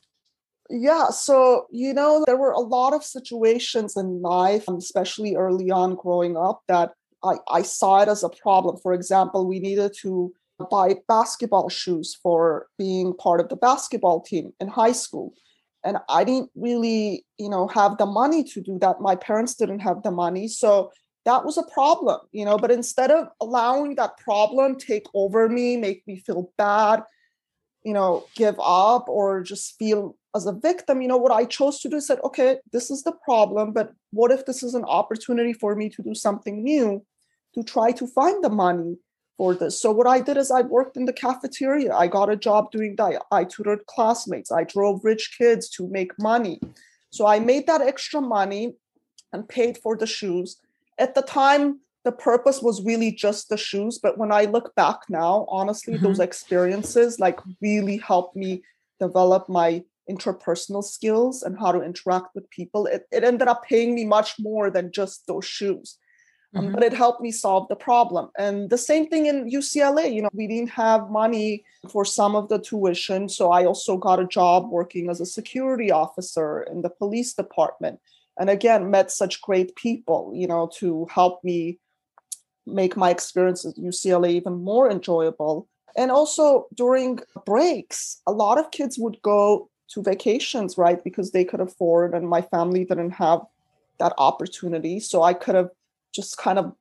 Yeah, 0.69 1.09
so 1.09 1.65
you 1.71 1.93
know, 1.93 2.23
there 2.25 2.37
were 2.37 2.51
a 2.51 2.59
lot 2.59 2.93
of 2.93 3.03
situations 3.03 3.95
in 3.95 4.21
life, 4.21 4.67
especially 4.67 5.35
early 5.35 5.71
on 5.71 5.95
growing 5.95 6.35
up, 6.35 6.61
that 6.67 6.91
I, 7.23 7.35
I 7.49 7.61
saw 7.61 8.01
it 8.01 8.09
as 8.09 8.23
a 8.23 8.29
problem. 8.29 8.77
For 8.77 8.93
example, 8.93 9.47
we 9.47 9.59
needed 9.59 9.93
to 10.01 10.33
buy 10.69 10.95
basketball 11.07 11.69
shoes 11.69 12.17
for 12.21 12.67
being 12.77 13.13
part 13.13 13.39
of 13.39 13.49
the 13.49 13.55
basketball 13.55 14.21
team 14.21 14.53
in 14.59 14.67
high 14.67 14.91
school 14.91 15.33
and 15.87 15.97
i 16.17 16.23
didn't 16.23 16.51
really 16.67 17.25
you 17.43 17.49
know 17.53 17.67
have 17.79 17.97
the 17.97 18.05
money 18.05 18.43
to 18.43 18.61
do 18.69 18.77
that. 18.79 19.01
My 19.09 19.15
parents 19.15 19.55
didn't 19.55 19.79
have 19.89 20.03
the 20.03 20.11
money. 20.11 20.47
So 20.47 20.91
that 21.25 21.43
was 21.43 21.57
a 21.57 21.71
problem 21.73 22.19
you 22.31 22.45
know 22.45 22.57
but 22.57 22.71
instead 22.71 23.11
of 23.11 23.27
allowing 23.45 23.95
that 23.95 24.17
problem 24.17 24.77
take 24.77 25.07
over 25.13 25.49
me 25.49 25.75
make 25.75 26.05
me 26.07 26.15
feel 26.27 26.51
bad 26.57 27.03
you 27.83 27.93
know 27.93 28.25
give 28.35 28.57
up 28.61 29.09
or 29.09 29.43
just 29.43 29.77
feel 29.77 30.15
as 30.37 30.45
a 30.45 30.53
victim, 30.53 31.01
you 31.01 31.07
know, 31.07 31.17
what 31.17 31.31
I 31.31 31.43
chose 31.45 31.79
to 31.79 31.89
do 31.89 31.97
is 31.97 32.07
said, 32.07 32.19
okay, 32.23 32.59
this 32.71 32.89
is 32.89 33.03
the 33.03 33.11
problem, 33.25 33.73
but 33.73 33.91
what 34.11 34.31
if 34.31 34.45
this 34.45 34.63
is 34.63 34.75
an 34.75 34.85
opportunity 34.85 35.51
for 35.51 35.75
me 35.75 35.89
to 35.89 36.01
do 36.01 36.13
something 36.13 36.63
new, 36.63 37.03
to 37.55 37.63
try 37.63 37.91
to 37.93 38.07
find 38.07 38.43
the 38.43 38.49
money 38.49 38.97
for 39.37 39.53
this? 39.53 39.79
So 39.79 39.91
what 39.91 40.07
I 40.07 40.19
did 40.19 40.37
is 40.37 40.51
I 40.51 40.61
worked 40.61 40.97
in 40.97 41.05
the 41.05 41.13
cafeteria. 41.13 41.93
I 41.93 42.07
got 42.07 42.29
a 42.29 42.35
job 42.35 42.71
doing 42.71 42.95
that. 42.97 43.21
I 43.31 43.43
tutored 43.43 43.85
classmates. 43.85 44.51
I 44.51 44.63
drove 44.63 45.05
rich 45.05 45.35
kids 45.37 45.69
to 45.71 45.87
make 45.87 46.11
money. 46.19 46.59
So 47.11 47.25
I 47.25 47.39
made 47.39 47.67
that 47.67 47.81
extra 47.81 48.21
money 48.21 48.75
and 49.31 49.47
paid 49.47 49.77
for 49.77 49.95
the 49.95 50.07
shoes. 50.07 50.57
At 50.97 51.15
the 51.15 51.21
time, 51.21 51.79
the 52.03 52.11
purpose 52.11 52.61
was 52.61 52.83
really 52.83 53.11
just 53.11 53.49
the 53.49 53.57
shoes. 53.57 53.99
But 54.01 54.17
when 54.17 54.31
I 54.31 54.45
look 54.45 54.73
back 54.75 54.99
now, 55.09 55.45
honestly, 55.49 55.95
mm-hmm. 55.95 56.05
those 56.05 56.19
experiences 56.19 57.19
like 57.19 57.39
really 57.61 57.97
helped 57.97 58.35
me 58.35 58.63
develop 58.99 59.49
my 59.49 59.83
interpersonal 60.09 60.83
skills 60.83 61.43
and 61.43 61.59
how 61.59 61.71
to 61.71 61.81
interact 61.81 62.27
with 62.33 62.49
people. 62.49 62.85
It, 62.85 63.05
it 63.11 63.23
ended 63.23 63.47
up 63.47 63.63
paying 63.63 63.93
me 63.93 64.05
much 64.05 64.35
more 64.39 64.69
than 64.69 64.91
just 64.91 65.27
those 65.27 65.45
shoes. 65.45 65.97
Mm-hmm. 66.57 66.73
But 66.73 66.83
it 66.83 66.93
helped 66.93 67.21
me 67.21 67.31
solve 67.31 67.67
the 67.67 67.75
problem. 67.75 68.29
And 68.37 68.69
the 68.69 68.77
same 68.77 69.07
thing 69.07 69.25
in 69.27 69.49
UCLA, 69.49 70.13
you 70.13 70.21
know, 70.21 70.29
we 70.33 70.47
didn't 70.47 70.69
have 70.69 71.09
money 71.09 71.63
for 71.89 72.03
some 72.05 72.35
of 72.35 72.49
the 72.49 72.59
tuition. 72.59 73.29
So 73.29 73.51
I 73.51 73.65
also 73.65 73.97
got 73.97 74.19
a 74.19 74.27
job 74.27 74.69
working 74.69 75.09
as 75.09 75.21
a 75.21 75.25
security 75.25 75.91
officer 75.91 76.63
in 76.63 76.81
the 76.81 76.89
police 76.89 77.33
department. 77.33 77.99
And 78.39 78.49
again, 78.49 78.91
met 78.91 79.11
such 79.11 79.41
great 79.41 79.75
people, 79.75 80.31
you 80.35 80.47
know, 80.47 80.69
to 80.75 81.07
help 81.11 81.43
me 81.43 81.79
make 82.65 82.97
my 82.97 83.09
experience 83.09 83.65
at 83.65 83.75
UCLA 83.75 84.31
even 84.31 84.53
more 84.53 84.89
enjoyable. 84.91 85.67
And 85.95 86.11
also 86.11 86.67
during 86.75 87.19
breaks, 87.45 88.21
a 88.27 88.31
lot 88.31 88.59
of 88.59 88.71
kids 88.71 88.99
would 88.99 89.19
go 89.21 89.69
to 89.89 90.03
vacations, 90.03 90.77
right? 90.77 91.03
Because 91.03 91.31
they 91.31 91.45
could 91.45 91.61
afford, 91.61 92.13
and 92.13 92.27
my 92.27 92.41
family 92.41 92.83
didn't 92.85 93.11
have 93.11 93.41
that 93.99 94.13
opportunity. 94.17 94.99
So 94.99 95.23
I 95.23 95.33
could 95.33 95.55
have 95.55 95.69
just 96.17 96.37
kind 96.37 96.59
of 96.59 96.73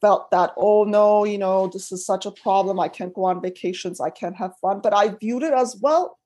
felt 0.00 0.30
that, 0.32 0.50
oh 0.56 0.84
no, 0.84 1.24
you 1.24 1.38
know, 1.38 1.68
this 1.68 1.92
is 1.92 2.04
such 2.04 2.26
a 2.26 2.32
problem. 2.32 2.80
I 2.80 2.88
can't 2.88 3.14
go 3.14 3.24
on 3.26 3.40
vacations. 3.40 4.00
I 4.00 4.10
can't 4.10 4.36
have 4.36 4.58
fun. 4.60 4.80
But 4.82 4.94
I 4.94 5.04
viewed 5.10 5.44
it 5.44 5.52
as 5.52 5.76
well, 5.80 6.18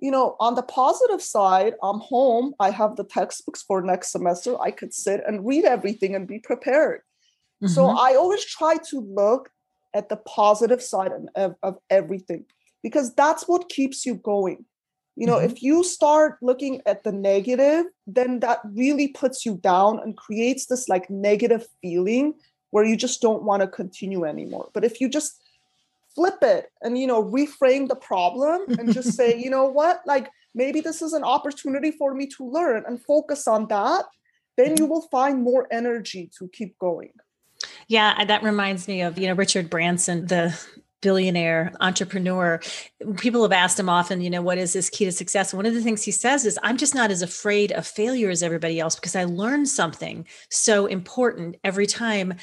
you 0.00 0.10
know, 0.10 0.36
on 0.40 0.54
the 0.54 0.62
positive 0.62 1.22
side, 1.22 1.74
I'm 1.82 2.00
home. 2.00 2.54
I 2.58 2.70
have 2.70 2.96
the 2.96 3.04
textbooks 3.04 3.62
for 3.62 3.82
next 3.82 4.12
semester. 4.12 4.60
I 4.60 4.70
could 4.70 4.94
sit 4.94 5.22
and 5.26 5.46
read 5.46 5.64
everything 5.64 6.14
and 6.14 6.26
be 6.26 6.38
prepared. 6.38 7.02
Mm-hmm. 7.62 7.72
So 7.74 7.88
I 7.88 8.14
always 8.14 8.44
try 8.44 8.76
to 8.90 9.00
look 9.00 9.50
at 9.94 10.08
the 10.08 10.16
positive 10.16 10.82
side 10.82 11.12
of, 11.36 11.54
of 11.62 11.78
everything 11.90 12.46
because 12.82 13.14
that's 13.14 13.46
what 13.46 13.68
keeps 13.68 14.06
you 14.06 14.14
going 14.14 14.64
you 15.20 15.26
know 15.26 15.36
mm-hmm. 15.36 15.50
if 15.50 15.62
you 15.62 15.84
start 15.84 16.38
looking 16.40 16.80
at 16.86 17.04
the 17.04 17.12
negative 17.12 17.84
then 18.06 18.40
that 18.40 18.60
really 18.64 19.08
puts 19.08 19.44
you 19.46 19.56
down 19.56 20.00
and 20.00 20.16
creates 20.16 20.66
this 20.66 20.88
like 20.88 21.08
negative 21.10 21.66
feeling 21.82 22.34
where 22.70 22.84
you 22.84 22.96
just 22.96 23.20
don't 23.20 23.42
want 23.42 23.60
to 23.60 23.66
continue 23.66 24.24
anymore. 24.24 24.68
But 24.72 24.84
if 24.84 25.00
you 25.00 25.08
just 25.08 25.42
flip 26.14 26.38
it 26.42 26.70
and 26.82 26.96
you 26.96 27.06
know 27.06 27.22
reframe 27.22 27.88
the 27.88 27.96
problem 27.96 28.62
and 28.78 28.92
just 28.92 29.12
say 29.18 29.36
you 29.38 29.50
know 29.50 29.66
what? 29.66 30.02
Like 30.06 30.30
maybe 30.54 30.80
this 30.80 31.02
is 31.02 31.12
an 31.12 31.24
opportunity 31.24 31.90
for 31.90 32.14
me 32.14 32.26
to 32.36 32.48
learn 32.48 32.84
and 32.86 33.02
focus 33.02 33.46
on 33.46 33.68
that 33.68 34.04
then 34.56 34.76
you 34.76 34.86
will 34.86 35.02
find 35.10 35.42
more 35.42 35.66
energy 35.70 36.30
to 36.38 36.48
keep 36.48 36.78
going. 36.78 37.12
Yeah, 37.88 38.24
that 38.24 38.42
reminds 38.42 38.88
me 38.88 39.02
of, 39.02 39.18
you 39.18 39.26
know, 39.26 39.34
Richard 39.34 39.70
Branson, 39.70 40.26
the 40.26 40.58
billionaire 41.00 41.72
entrepreneur 41.80 42.60
people 43.16 43.42
have 43.42 43.52
asked 43.52 43.78
him 43.78 43.88
often 43.88 44.20
you 44.20 44.30
know 44.30 44.42
what 44.42 44.58
is 44.58 44.72
this 44.72 44.90
key 44.90 45.04
to 45.04 45.12
success 45.12 45.54
one 45.54 45.66
of 45.66 45.74
the 45.74 45.80
things 45.80 46.02
he 46.02 46.10
says 46.10 46.44
is 46.44 46.58
i'm 46.62 46.76
just 46.76 46.94
not 46.94 47.10
as 47.10 47.22
afraid 47.22 47.72
of 47.72 47.86
failure 47.86 48.30
as 48.30 48.42
everybody 48.42 48.78
else 48.78 48.94
because 48.94 49.16
i 49.16 49.24
learned 49.24 49.68
something 49.68 50.26
so 50.50 50.86
important 50.86 51.56
every 51.64 51.86
time 51.86 52.34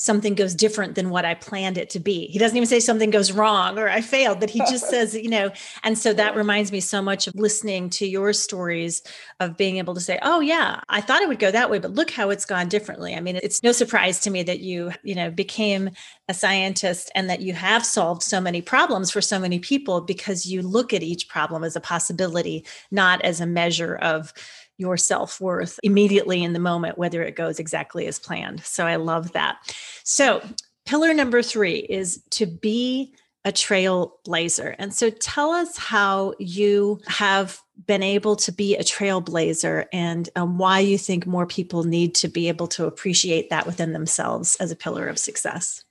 something 0.00 0.34
goes 0.34 0.54
different 0.54 0.94
than 0.94 1.10
what 1.10 1.26
I 1.26 1.34
planned 1.34 1.76
it 1.76 1.90
to 1.90 2.00
be. 2.00 2.26
He 2.28 2.38
doesn't 2.38 2.56
even 2.56 2.66
say 2.66 2.80
something 2.80 3.10
goes 3.10 3.32
wrong 3.32 3.78
or 3.78 3.86
I 3.86 4.00
failed, 4.00 4.40
but 4.40 4.48
he 4.48 4.60
just 4.60 4.88
says, 4.90 5.14
you 5.14 5.28
know, 5.28 5.50
and 5.84 5.98
so 5.98 6.14
that 6.14 6.34
reminds 6.34 6.72
me 6.72 6.80
so 6.80 7.02
much 7.02 7.26
of 7.26 7.34
listening 7.34 7.90
to 7.90 8.06
your 8.06 8.32
stories 8.32 9.02
of 9.40 9.58
being 9.58 9.76
able 9.76 9.94
to 9.94 10.00
say, 10.00 10.18
oh, 10.22 10.40
yeah, 10.40 10.80
I 10.88 11.02
thought 11.02 11.20
it 11.20 11.28
would 11.28 11.38
go 11.38 11.50
that 11.50 11.70
way, 11.70 11.78
but 11.78 11.92
look 11.92 12.10
how 12.10 12.30
it's 12.30 12.46
gone 12.46 12.70
differently. 12.70 13.14
I 13.14 13.20
mean, 13.20 13.36
it's 13.36 13.62
no 13.62 13.72
surprise 13.72 14.20
to 14.20 14.30
me 14.30 14.42
that 14.44 14.60
you, 14.60 14.90
you 15.02 15.14
know, 15.14 15.30
became 15.30 15.90
a 16.30 16.34
scientist 16.34 17.10
and 17.14 17.28
that 17.28 17.40
you 17.40 17.52
have 17.52 17.84
solved 17.84 18.22
so 18.22 18.40
many 18.40 18.62
problems 18.62 19.10
for 19.10 19.20
so 19.20 19.38
many 19.38 19.58
people 19.58 20.00
because 20.00 20.46
you 20.46 20.62
look 20.62 20.94
at 20.94 21.02
each 21.02 21.28
problem 21.28 21.64
as 21.64 21.76
a 21.76 21.80
possibility, 21.80 22.64
not 22.90 23.20
as 23.22 23.40
a 23.40 23.46
measure 23.46 23.96
of, 23.96 24.32
your 24.80 24.96
self 24.96 25.40
worth 25.40 25.78
immediately 25.82 26.42
in 26.42 26.54
the 26.54 26.58
moment, 26.58 26.96
whether 26.96 27.22
it 27.22 27.36
goes 27.36 27.58
exactly 27.58 28.06
as 28.06 28.18
planned. 28.18 28.64
So 28.64 28.86
I 28.86 28.96
love 28.96 29.32
that. 29.32 29.58
So, 30.04 30.42
pillar 30.86 31.12
number 31.12 31.42
three 31.42 31.80
is 31.80 32.24
to 32.30 32.46
be 32.46 33.14
a 33.44 33.52
trailblazer. 33.52 34.74
And 34.78 34.92
so 34.92 35.10
tell 35.10 35.50
us 35.50 35.76
how 35.76 36.34
you 36.38 37.00
have 37.06 37.60
been 37.86 38.02
able 38.02 38.36
to 38.36 38.52
be 38.52 38.76
a 38.76 38.82
trailblazer 38.82 39.86
and 39.92 40.28
um, 40.36 40.58
why 40.58 40.80
you 40.80 40.98
think 40.98 41.26
more 41.26 41.46
people 41.46 41.84
need 41.84 42.14
to 42.16 42.28
be 42.28 42.48
able 42.48 42.66
to 42.68 42.86
appreciate 42.86 43.48
that 43.50 43.66
within 43.66 43.92
themselves 43.92 44.56
as 44.56 44.70
a 44.70 44.76
pillar 44.76 45.08
of 45.08 45.18
success. 45.18 45.84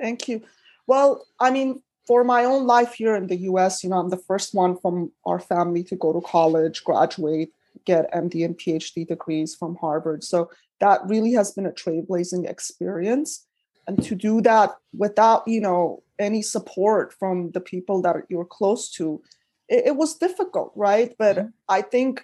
Thank 0.00 0.28
you. 0.28 0.42
Well, 0.86 1.26
I 1.40 1.50
mean, 1.50 1.82
for 2.06 2.22
my 2.22 2.44
own 2.44 2.66
life 2.66 2.94
here 2.94 3.16
in 3.16 3.26
the 3.26 3.36
US, 3.50 3.82
you 3.82 3.90
know, 3.90 3.98
I'm 3.98 4.10
the 4.10 4.16
first 4.16 4.54
one 4.54 4.78
from 4.78 5.12
our 5.24 5.40
family 5.40 5.82
to 5.84 5.96
go 5.96 6.12
to 6.12 6.20
college, 6.20 6.84
graduate, 6.84 7.50
get 7.84 8.12
MD 8.12 8.44
and 8.44 8.56
PhD 8.56 9.06
degrees 9.06 9.54
from 9.54 9.76
Harvard. 9.76 10.22
So 10.22 10.50
that 10.80 11.00
really 11.06 11.32
has 11.32 11.52
been 11.52 11.66
a 11.66 11.72
trailblazing 11.72 12.48
experience. 12.48 13.46
And 13.88 14.02
to 14.04 14.14
do 14.14 14.40
that 14.42 14.76
without, 14.96 15.46
you 15.46 15.60
know, 15.60 16.02
any 16.18 16.42
support 16.42 17.12
from 17.12 17.50
the 17.52 17.60
people 17.60 18.02
that 18.02 18.16
you're 18.28 18.44
close 18.44 18.90
to, 18.92 19.22
it, 19.68 19.88
it 19.88 19.96
was 19.96 20.16
difficult, 20.16 20.72
right? 20.74 21.14
But 21.18 21.36
mm-hmm. 21.36 21.48
I 21.68 21.82
think 21.82 22.22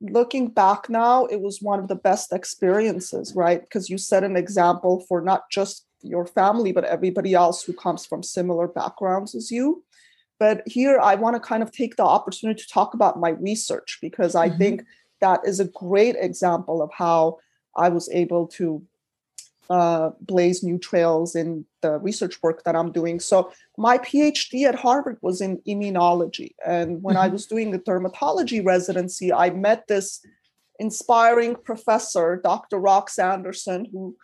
looking 0.00 0.48
back 0.48 0.88
now, 0.88 1.26
it 1.26 1.40
was 1.40 1.60
one 1.60 1.78
of 1.78 1.88
the 1.88 1.96
best 1.96 2.32
experiences, 2.32 3.34
right? 3.34 3.60
Because 3.60 3.90
you 3.90 3.98
set 3.98 4.24
an 4.24 4.36
example 4.36 5.04
for 5.08 5.20
not 5.20 5.50
just 5.50 5.86
your 6.02 6.26
family, 6.26 6.72
but 6.72 6.84
everybody 6.84 7.34
else 7.34 7.62
who 7.62 7.72
comes 7.72 8.06
from 8.06 8.22
similar 8.22 8.68
backgrounds 8.68 9.34
as 9.34 9.50
you. 9.50 9.84
But 10.38 10.62
here 10.66 11.00
I 11.00 11.16
want 11.16 11.34
to 11.34 11.40
kind 11.40 11.62
of 11.62 11.72
take 11.72 11.96
the 11.96 12.04
opportunity 12.04 12.62
to 12.62 12.68
talk 12.68 12.94
about 12.94 13.18
my 13.18 13.30
research 13.30 13.98
because 14.00 14.34
I 14.34 14.48
mm-hmm. 14.48 14.58
think 14.58 14.84
that 15.20 15.40
is 15.44 15.60
a 15.60 15.64
great 15.66 16.16
example 16.16 16.80
of 16.80 16.90
how 16.96 17.38
I 17.76 17.88
was 17.88 18.08
able 18.10 18.46
to 18.48 18.82
uh, 19.70 20.10
blaze 20.20 20.62
new 20.62 20.78
trails 20.78 21.34
in 21.34 21.64
the 21.82 21.98
research 21.98 22.42
work 22.42 22.64
that 22.64 22.74
I'm 22.74 22.90
doing. 22.90 23.20
So, 23.20 23.52
my 23.76 23.98
PhD 23.98 24.64
at 24.64 24.74
Harvard 24.74 25.18
was 25.20 25.40
in 25.40 25.58
immunology. 25.68 26.54
And 26.66 27.02
when 27.02 27.16
mm-hmm. 27.16 27.24
I 27.24 27.28
was 27.28 27.46
doing 27.46 27.70
the 27.70 27.78
dermatology 27.78 28.64
residency, 28.64 29.32
I 29.32 29.50
met 29.50 29.86
this 29.86 30.24
inspiring 30.78 31.54
professor, 31.56 32.40
Dr. 32.42 32.78
Rox 32.78 33.22
Anderson, 33.22 33.86
who 33.92 34.16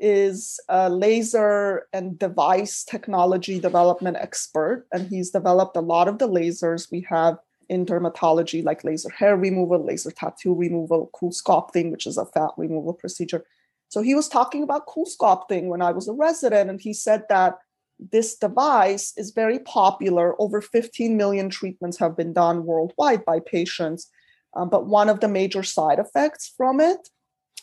is 0.00 0.60
a 0.68 0.88
laser 0.88 1.86
and 1.92 2.18
device 2.18 2.84
technology 2.84 3.58
development 3.58 4.16
expert, 4.18 4.86
and 4.92 5.08
he's 5.08 5.30
developed 5.30 5.76
a 5.76 5.80
lot 5.80 6.08
of 6.08 6.18
the 6.18 6.28
lasers 6.28 6.90
we 6.90 7.06
have 7.08 7.38
in 7.68 7.84
dermatology, 7.84 8.64
like 8.64 8.84
laser 8.84 9.10
hair 9.10 9.36
removal, 9.36 9.84
laser 9.84 10.10
tattoo 10.10 10.54
removal, 10.54 11.10
CoolSculpting, 11.14 11.90
which 11.90 12.06
is 12.06 12.16
a 12.16 12.26
fat 12.26 12.50
removal 12.56 12.94
procedure. 12.94 13.44
So 13.88 14.02
he 14.02 14.14
was 14.14 14.28
talking 14.28 14.62
about 14.62 14.86
CoolSculpting 14.86 15.64
when 15.64 15.82
I 15.82 15.92
was 15.92 16.08
a 16.08 16.12
resident, 16.12 16.70
and 16.70 16.80
he 16.80 16.92
said 16.92 17.24
that 17.28 17.58
this 17.98 18.36
device 18.36 19.12
is 19.16 19.32
very 19.32 19.58
popular. 19.58 20.40
Over 20.40 20.60
15 20.60 21.16
million 21.16 21.50
treatments 21.50 21.98
have 21.98 22.16
been 22.16 22.32
done 22.32 22.64
worldwide 22.64 23.24
by 23.24 23.40
patients. 23.40 24.08
Um, 24.54 24.70
but 24.70 24.86
one 24.86 25.08
of 25.08 25.20
the 25.20 25.28
major 25.28 25.62
side 25.62 25.98
effects 25.98 26.52
from 26.56 26.80
it, 26.80 27.08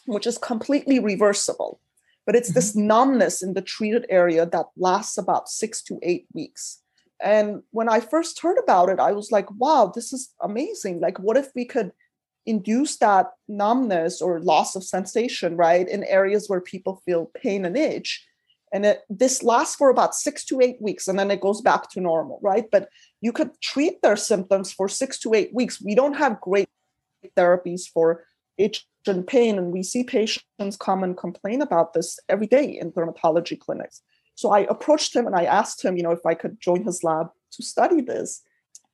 which 0.06 0.28
is 0.28 0.38
completely 0.38 1.00
reversible, 1.00 1.80
but 2.26 2.36
it's 2.36 2.50
mm-hmm. 2.50 2.56
this 2.56 2.76
numbness 2.76 3.42
in 3.42 3.54
the 3.54 3.62
treated 3.62 4.06
area 4.10 4.46
that 4.46 4.66
lasts 4.78 5.18
about 5.18 5.50
six 5.50 5.82
to 5.84 6.00
eight 6.02 6.26
weeks. 6.34 6.82
And 7.22 7.64
when 7.72 7.88
I 7.88 8.00
first 8.00 8.42
heard 8.42 8.58
about 8.58 8.90
it, 8.90 9.00
I 9.00 9.14
was 9.14 9.32
like, 9.32 9.50
wow, 9.52 9.92
this 9.94 10.12
is 10.12 10.34
amazing. 10.42 11.00
Like, 11.00 11.18
what 11.20 11.38
if 11.38 11.50
we 11.56 11.66
could 11.66 11.92
induce 12.46 12.98
that 12.98 13.32
numbness 13.48 14.22
or 14.22 14.40
loss 14.40 14.76
of 14.76 14.84
sensation, 14.84 15.56
right, 15.56 15.88
in 15.88 16.04
areas 16.04 16.50
where 16.50 16.62
people 16.62 17.02
feel 17.06 17.32
pain 17.36 17.66
and 17.66 17.78
itch? 17.78 18.26
And 18.74 18.86
it, 18.86 19.04
this 19.10 19.42
lasts 19.42 19.76
for 19.76 19.90
about 19.90 20.14
six 20.16 20.44
to 20.46 20.60
eight 20.60 20.82
weeks 20.82 21.08
and 21.08 21.18
then 21.18 21.32
it 21.32 21.40
goes 21.40 21.62
back 21.62 21.90
to 21.92 22.02
normal, 22.02 22.40
right? 22.42 22.66
But 22.70 22.90
you 23.22 23.32
could 23.32 23.52
treat 23.62 24.02
their 24.02 24.18
symptoms 24.18 24.74
for 24.74 24.90
six 24.90 25.18
to 25.20 25.34
eight 25.34 25.54
weeks. 25.54 25.82
We 25.82 25.96
don't 25.96 26.16
have 26.16 26.42
great 26.42 26.68
therapies 27.38 27.88
for 27.88 28.26
itch 28.58 28.86
pain. 29.24 29.58
And 29.58 29.72
we 29.72 29.84
see 29.84 30.04
patients 30.04 30.78
come 30.80 31.04
and 31.04 31.18
complain 31.18 31.62
about 31.62 31.94
this 31.94 32.20
every 32.30 32.48
day 32.48 32.78
in 32.80 32.92
dermatology 32.92 33.60
clinics. 33.60 34.02
So 34.36 34.52
I 34.52 34.60
approached 34.62 35.16
him 35.16 35.28
and 35.28 35.36
I 35.36 35.46
asked 35.46 35.84
him, 35.84 35.98
you 35.98 36.04
know, 36.04 36.12
if 36.12 36.26
I 36.26 36.34
could 36.34 36.60
join 36.60 36.84
his 36.84 37.04
lab 37.04 37.28
to 37.54 37.64
study 37.64 38.02
this. 38.02 38.42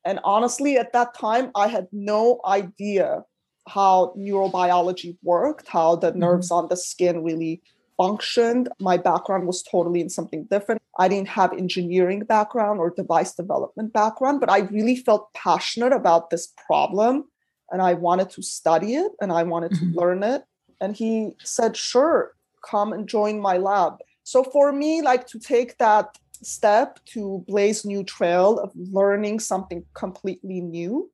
And 0.04 0.20
honestly, 0.24 0.76
at 0.76 0.92
that 0.92 1.14
time, 1.14 1.50
I 1.54 1.68
had 1.68 1.88
no 1.92 2.40
idea 2.44 3.24
how 3.68 4.14
neurobiology 4.18 5.16
worked, 5.22 5.68
how 5.68 5.96
the 5.96 6.10
mm-hmm. 6.10 6.20
nerves 6.20 6.50
on 6.50 6.68
the 6.68 6.76
skin 6.76 7.22
really 7.22 7.62
functioned. 7.96 8.68
My 8.80 8.96
background 8.96 9.46
was 9.46 9.62
totally 9.62 10.00
in 10.00 10.10
something 10.10 10.44
different. 10.44 10.82
I 10.98 11.08
didn't 11.08 11.28
have 11.28 11.52
engineering 11.52 12.20
background 12.20 12.80
or 12.80 12.90
device 12.90 13.32
development 13.32 13.92
background, 13.92 14.40
but 14.40 14.50
I 14.50 14.60
really 14.60 14.96
felt 14.96 15.32
passionate 15.34 15.92
about 15.92 16.30
this 16.30 16.52
problem 16.66 17.28
and 17.72 17.82
I 17.82 17.94
wanted 17.94 18.30
to 18.30 18.42
study 18.42 18.94
it 18.94 19.12
and 19.20 19.32
I 19.32 19.42
wanted 19.42 19.72
mm-hmm. 19.72 19.92
to 19.92 20.00
learn 20.00 20.22
it. 20.22 20.44
And 20.80 20.94
he 20.96 21.32
said, 21.42 21.76
"Sure, 21.76 22.34
come 22.68 22.92
and 22.92 23.08
join 23.08 23.40
my 23.40 23.56
lab." 23.56 23.98
So 24.24 24.44
for 24.44 24.72
me, 24.72 25.02
like 25.02 25.26
to 25.28 25.38
take 25.38 25.78
that 25.78 26.18
step 26.42 26.98
to 27.06 27.44
blaze 27.48 27.84
new 27.84 28.04
trail 28.04 28.58
of 28.58 28.72
learning 28.74 29.40
something 29.40 29.84
completely 29.94 30.60
new 30.60 31.10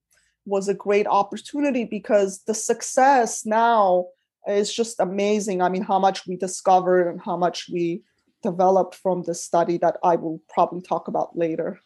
was 0.46 0.68
a 0.68 0.74
great 0.74 1.06
opportunity 1.06 1.84
because 1.84 2.42
the 2.46 2.54
success 2.54 3.44
now 3.44 4.06
is 4.46 4.72
just 4.72 4.98
amazing. 4.98 5.60
I 5.60 5.68
mean, 5.68 5.82
how 5.82 5.98
much 5.98 6.26
we 6.26 6.36
discovered 6.36 7.08
and 7.08 7.20
how 7.20 7.36
much 7.36 7.66
we 7.70 8.02
developed 8.42 8.94
from 8.94 9.22
the 9.22 9.34
study 9.34 9.78
that 9.78 9.96
I 10.02 10.16
will 10.16 10.40
probably 10.48 10.80
talk 10.80 11.08
about 11.08 11.36
later. 11.36 11.80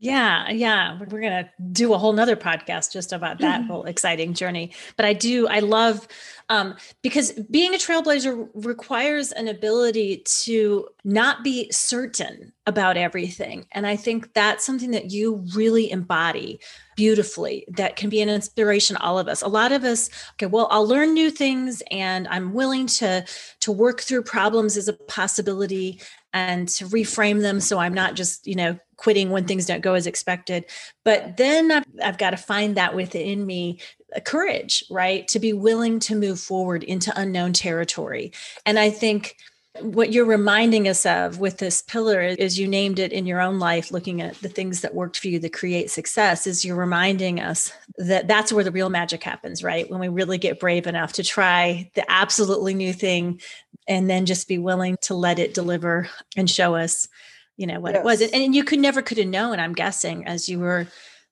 Yeah, 0.00 0.48
yeah. 0.50 0.96
We're 0.98 1.20
going 1.20 1.44
to 1.44 1.50
do 1.72 1.92
a 1.92 1.98
whole 1.98 2.12
nother 2.12 2.36
podcast 2.36 2.92
just 2.92 3.12
about 3.12 3.40
that 3.40 3.60
mm-hmm. 3.60 3.70
whole 3.70 3.84
exciting 3.84 4.32
journey. 4.32 4.72
But 4.96 5.06
I 5.06 5.12
do, 5.12 5.48
I 5.48 5.58
love 5.58 6.06
um, 6.48 6.76
because 7.02 7.32
being 7.50 7.74
a 7.74 7.78
trailblazer 7.78 8.48
requires 8.54 9.32
an 9.32 9.48
ability 9.48 10.22
to 10.42 10.88
not 11.04 11.42
be 11.42 11.68
certain 11.72 12.52
about 12.68 12.96
everything. 12.96 13.66
And 13.72 13.86
I 13.86 13.96
think 13.96 14.34
that's 14.34 14.64
something 14.64 14.90
that 14.90 15.10
you 15.10 15.42
really 15.54 15.90
embody 15.90 16.60
beautifully 16.96 17.64
that 17.68 17.96
can 17.96 18.10
be 18.10 18.20
an 18.20 18.28
inspiration 18.28 18.96
to 18.96 19.02
all 19.02 19.18
of 19.18 19.26
us. 19.26 19.40
A 19.40 19.48
lot 19.48 19.72
of 19.72 19.84
us 19.84 20.10
okay 20.34 20.46
well 20.46 20.68
i'll 20.70 20.86
learn 20.86 21.14
new 21.14 21.30
things 21.30 21.82
and 21.90 22.28
i'm 22.28 22.52
willing 22.52 22.86
to 22.86 23.24
to 23.60 23.72
work 23.72 24.00
through 24.00 24.22
problems 24.22 24.76
as 24.76 24.88
a 24.88 24.92
possibility 24.92 26.00
and 26.32 26.68
to 26.68 26.84
reframe 26.86 27.40
them 27.40 27.60
so 27.60 27.78
i'm 27.78 27.94
not 27.94 28.14
just 28.14 28.46
you 28.46 28.54
know 28.54 28.78
quitting 28.96 29.30
when 29.30 29.46
things 29.46 29.64
don't 29.64 29.80
go 29.80 29.94
as 29.94 30.08
expected. 30.08 30.64
But 31.04 31.36
then 31.36 31.70
i've, 31.70 31.84
I've 32.02 32.18
got 32.18 32.30
to 32.30 32.36
find 32.36 32.76
that 32.76 32.94
within 32.94 33.46
me 33.46 33.78
courage 34.24 34.82
right 34.90 35.28
to 35.28 35.38
be 35.38 35.52
willing 35.52 36.00
to 36.00 36.16
move 36.16 36.40
forward 36.40 36.82
into 36.82 37.12
unknown 37.18 37.52
territory. 37.52 38.32
And 38.66 38.78
i 38.78 38.90
think 38.90 39.36
what 39.80 40.12
you're 40.12 40.24
reminding 40.24 40.88
us 40.88 41.06
of 41.06 41.38
with 41.38 41.58
this 41.58 41.82
pillar 41.82 42.20
is 42.20 42.58
you 42.58 42.68
named 42.68 42.98
it 42.98 43.12
in 43.12 43.26
your 43.26 43.40
own 43.40 43.58
life 43.58 43.90
looking 43.90 44.20
at 44.20 44.34
the 44.36 44.48
things 44.48 44.80
that 44.80 44.94
worked 44.94 45.18
for 45.18 45.28
you 45.28 45.38
to 45.38 45.48
create 45.48 45.90
success 45.90 46.46
is 46.46 46.64
you're 46.64 46.76
reminding 46.76 47.40
us 47.40 47.72
that 47.96 48.28
that's 48.28 48.52
where 48.52 48.64
the 48.64 48.70
real 48.70 48.90
magic 48.90 49.22
happens 49.22 49.62
right 49.62 49.90
when 49.90 50.00
we 50.00 50.08
really 50.08 50.38
get 50.38 50.60
brave 50.60 50.86
enough 50.86 51.12
to 51.12 51.22
try 51.22 51.90
the 51.94 52.10
absolutely 52.10 52.74
new 52.74 52.92
thing 52.92 53.40
and 53.86 54.08
then 54.08 54.26
just 54.26 54.48
be 54.48 54.58
willing 54.58 54.96
to 55.00 55.14
let 55.14 55.38
it 55.38 55.54
deliver 55.54 56.08
and 56.36 56.50
show 56.50 56.74
us 56.74 57.08
you 57.56 57.66
know 57.66 57.80
what 57.80 57.94
yes. 57.94 58.00
it 58.00 58.04
was 58.04 58.22
and 58.32 58.54
you 58.54 58.64
could 58.64 58.78
never 58.78 59.02
could 59.02 59.18
have 59.18 59.26
known 59.26 59.58
i'm 59.58 59.74
guessing 59.74 60.26
as 60.26 60.48
you 60.48 60.58
were 60.58 60.86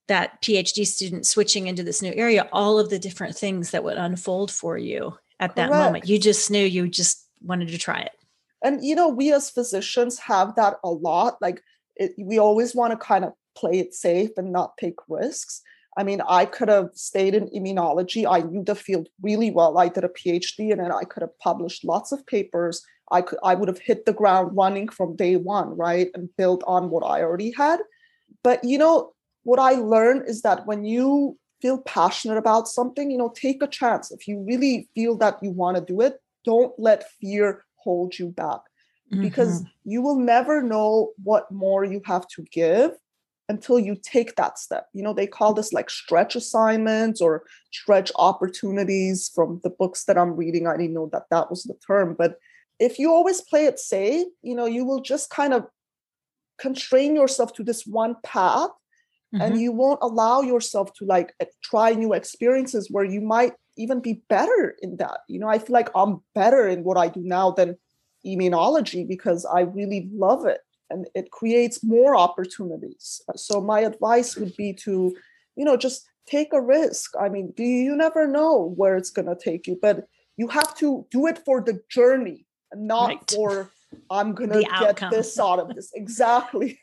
that 0.09 0.41
phd 0.43 0.87
student 0.87 1.27
switching 1.27 1.67
into 1.67 1.83
this 1.83 2.03
new 2.03 2.13
area 2.15 2.49
all 2.53 2.79
of 2.79 2.91
the 2.91 2.99
different 2.99 3.37
things 3.37 3.71
that 3.71 3.85
would 3.85 3.97
unfold 3.97 4.51
for 4.51 4.77
you 4.79 5.17
at 5.41 5.55
Correct. 5.55 5.57
that 5.57 5.71
moment 5.71 6.09
you 6.09 6.19
just 6.19 6.51
knew 6.51 6.65
you 6.65 6.89
just 6.89 7.27
wanted 7.43 7.69
to 7.69 7.79
try 7.79 8.01
it 8.01 8.13
and 8.67 8.85
you 8.85 8.97
know 8.97 9.09
we 9.09 9.33
as 9.33 9.49
physicians 9.49 10.19
have 10.19 10.57
that 10.57 10.75
a 10.83 10.91
lot 10.91 11.41
like 11.41 11.63
it, 11.95 12.13
we 12.19 12.39
always 12.39 12.75
want 12.75 12.91
to 12.93 12.97
kind 12.99 13.25
of 13.25 13.33
play 13.57 13.79
it 13.79 13.95
safe 13.95 14.31
and 14.37 14.53
not 14.53 14.77
take 14.77 14.99
risks. 15.09 15.63
I 15.97 16.03
mean 16.03 16.21
i 16.29 16.45
could 16.45 16.69
have 16.69 16.91
stayed 16.93 17.35
in 17.35 17.49
immunology. 17.59 18.27
I 18.37 18.41
knew 18.41 18.65
the 18.65 18.75
field 18.75 19.09
really 19.23 19.51
well. 19.51 19.79
I 19.79 19.89
did 19.89 20.05
a 20.05 20.17
phd 20.21 20.73
and 20.73 20.81
then 20.81 20.93
i 20.93 21.05
could 21.05 21.23
have 21.23 21.39
published 21.39 21.85
lots 21.93 22.13
of 22.13 22.27
papers. 22.27 22.85
I 23.13 23.23
could 23.23 23.39
i 23.51 23.55
would 23.55 23.69
have 23.73 23.85
hit 23.91 24.05
the 24.05 24.19
ground 24.21 24.57
running 24.63 24.89
from 24.89 25.17
day 25.25 25.37
one 25.37 25.71
right 25.87 26.11
and 26.15 26.37
built 26.37 26.63
on 26.67 26.91
what 26.91 27.05
i 27.15 27.23
already 27.23 27.53
had. 27.63 27.81
But 28.43 28.65
you 28.65 28.79
know 28.83 29.13
what 29.45 29.61
i 29.71 29.73
learned 29.95 30.29
is 30.33 30.43
that 30.43 30.67
when 30.67 30.85
you 30.85 31.39
feel 31.63 31.79
passionate 31.83 32.37
about 32.45 32.69
something 32.69 33.11
you 33.11 33.19
know 33.23 33.33
take 33.45 33.63
a 33.63 33.75
chance. 33.81 34.11
If 34.11 34.29
you 34.29 34.45
really 34.51 34.89
feel 34.95 35.17
that 35.19 35.43
you 35.43 35.53
want 35.63 35.77
to 35.77 35.93
do 35.95 36.01
it 36.09 36.21
don't 36.47 36.73
let 36.79 37.11
fear 37.21 37.66
hold 37.87 38.19
you 38.19 38.29
back 38.29 38.63
mm-hmm. 39.13 39.23
because 39.23 39.65
you 39.85 40.03
will 40.03 40.19
never 40.19 40.63
know 40.63 41.13
what 41.23 41.51
more 41.51 41.85
you 41.85 42.01
have 42.05 42.27
to 42.29 42.43
give 42.53 42.91
until 43.49 43.79
you 43.79 43.97
take 44.03 44.35
that 44.35 44.59
step. 44.59 44.89
You 44.93 45.05
know, 45.05 45.15
they 45.15 45.29
call 45.29 45.55
this 45.55 45.73
like 45.73 45.89
stretch 45.89 46.35
assignments 46.35 47.21
or 47.21 47.45
stretch 47.73 48.11
opportunities 48.17 49.31
from 49.33 49.61
the 49.63 49.71
books 49.71 50.05
that 50.05 50.19
I'm 50.19 50.35
reading. 50.35 50.67
I 50.67 50.77
didn't 50.77 50.95
know 50.95 51.09
that 51.13 51.27
that 51.31 51.49
was 51.49 51.63
the 51.63 51.79
term, 51.87 52.17
but 52.19 52.39
if 52.79 52.99
you 52.99 53.11
always 53.11 53.41
play 53.41 53.67
it 53.67 53.79
safe, 53.79 54.27
you 54.43 54.55
know, 54.55 54.67
you 54.67 54.85
will 54.85 55.01
just 55.01 55.31
kind 55.31 55.55
of 55.55 55.67
constrain 56.59 57.15
yourself 57.15 57.53
to 57.55 57.63
this 57.63 57.87
one 57.87 58.17
path 58.25 58.71
mm-hmm. 59.35 59.41
and 59.41 59.61
you 59.61 59.73
won't 59.73 60.01
allow 60.03 60.41
yourself 60.41 60.93
to 60.95 61.05
like 61.05 61.33
try 61.63 61.93
new 61.93 62.13
experiences 62.13 62.89
where 62.91 63.05
you 63.05 63.21
might 63.21 63.53
even 63.77 64.01
be 64.01 64.23
better 64.29 64.75
in 64.83 64.97
that. 64.97 65.21
You 65.29 65.39
know, 65.39 65.49
I 65.49 65.59
feel 65.59 65.75
like 65.75 65.91
I'm 65.95 66.21
better 66.35 66.67
in 66.69 66.85
what 66.85 66.97
I 66.97 67.09
do 67.09 67.21
now 67.21 67.51
than 67.51 67.77
immunology 68.25 69.07
because 69.07 69.45
I 69.45 69.61
really 69.61 70.09
love 70.13 70.47
it 70.47 70.61
and 70.91 71.09
it 71.15 71.31
creates 71.31 71.83
more 71.83 72.17
opportunities. 72.17 73.21
So 73.35 73.61
my 73.61 73.81
advice 73.81 74.37
would 74.37 74.57
be 74.57 74.73
to, 74.85 75.17
you 75.57 75.65
know, 75.65 75.77
just 75.77 76.09
take 76.27 76.53
a 76.53 76.61
risk. 76.61 77.13
I 77.21 77.29
mean, 77.29 77.53
do 77.57 77.63
you 77.63 77.97
never 77.97 78.27
know 78.27 78.75
where 78.77 78.97
it's 78.97 79.11
going 79.11 79.29
to 79.29 79.37
take 79.37 79.67
you, 79.67 79.79
but 79.81 80.09
you 80.37 80.49
have 80.49 80.77
to 80.79 81.07
do 81.11 81.27
it 81.27 81.39
for 81.45 81.61
the 81.61 81.81
journey 81.89 82.47
and 82.73 82.87
not 82.87 83.09
right. 83.09 83.31
for 83.31 83.71
I'm 84.11 84.35
going 84.35 84.51
to 84.51 84.63
get 84.63 85.11
this 85.11 85.39
out 85.39 85.59
of 85.59 85.75
this. 85.75 85.93
Exactly. 85.95 86.81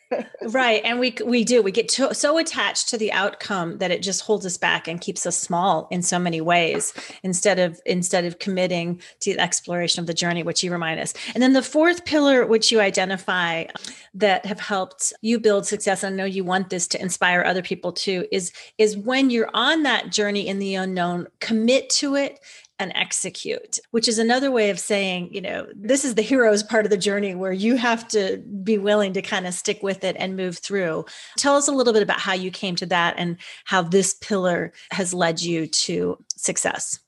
right. 0.49 0.81
And 0.83 0.99
we, 0.99 1.15
we 1.25 1.43
do, 1.43 1.61
we 1.61 1.71
get 1.71 1.89
to, 1.89 2.13
so 2.13 2.37
attached 2.37 2.89
to 2.89 2.97
the 2.97 3.11
outcome 3.11 3.77
that 3.77 3.91
it 3.91 4.01
just 4.01 4.21
holds 4.21 4.45
us 4.45 4.57
back 4.57 4.87
and 4.87 4.99
keeps 4.99 5.25
us 5.25 5.37
small 5.37 5.87
in 5.91 6.01
so 6.01 6.19
many 6.19 6.41
ways 6.41 6.93
instead 7.23 7.59
of, 7.59 7.79
instead 7.85 8.25
of 8.25 8.39
committing 8.39 9.01
to 9.21 9.33
the 9.33 9.39
exploration 9.39 10.01
of 10.01 10.07
the 10.07 10.13
journey, 10.13 10.43
which 10.43 10.63
you 10.63 10.71
remind 10.71 10.99
us. 10.99 11.13
And 11.33 11.41
then 11.41 11.53
the 11.53 11.61
fourth 11.61 12.05
pillar, 12.05 12.45
which 12.45 12.71
you 12.71 12.79
identify 12.79 13.65
that 14.13 14.45
have 14.45 14.59
helped 14.59 15.13
you 15.21 15.39
build 15.39 15.65
success. 15.65 16.03
And 16.03 16.13
I 16.13 16.17
know 16.17 16.25
you 16.25 16.43
want 16.43 16.69
this 16.69 16.87
to 16.89 17.01
inspire 17.01 17.43
other 17.43 17.61
people 17.61 17.91
too, 17.91 18.27
is, 18.31 18.51
is 18.77 18.97
when 18.97 19.29
you're 19.29 19.49
on 19.53 19.83
that 19.83 20.11
journey 20.11 20.47
in 20.47 20.59
the 20.59 20.75
unknown, 20.75 21.27
commit 21.39 21.89
to 21.91 22.15
it 22.15 22.39
and 22.79 22.91
execute, 22.95 23.79
which 23.91 24.07
is 24.07 24.17
another 24.17 24.51
way 24.51 24.69
of 24.69 24.79
saying, 24.79 25.33
you 25.33 25.41
know, 25.41 25.67
this 25.75 26.03
is 26.03 26.15
the 26.15 26.21
hero's 26.21 26.63
part 26.63 26.85
of 26.85 26.89
the 26.89 26.97
journey 26.97 27.35
where 27.35 27.53
you 27.53 27.75
have 27.75 28.07
to 28.09 28.37
be 28.63 28.77
willing 28.77 29.13
to 29.13 29.21
kind 29.21 29.45
of 29.45 29.53
stick 29.53 29.83
with 29.83 30.03
it 30.03 30.15
and 30.19 30.35
move 30.35 30.57
through. 30.57 31.05
Tell 31.37 31.55
us 31.55 31.67
a 31.67 31.71
little 31.71 31.93
bit 31.93 32.03
about 32.03 32.19
how 32.19 32.33
you 32.33 32.51
came 32.51 32.75
to 32.77 32.85
that 32.87 33.15
and 33.17 33.37
how 33.65 33.83
this 33.83 34.15
pillar 34.15 34.73
has 34.91 35.13
led 35.13 35.41
you 35.41 35.67
to 35.67 36.17
success. 36.35 36.99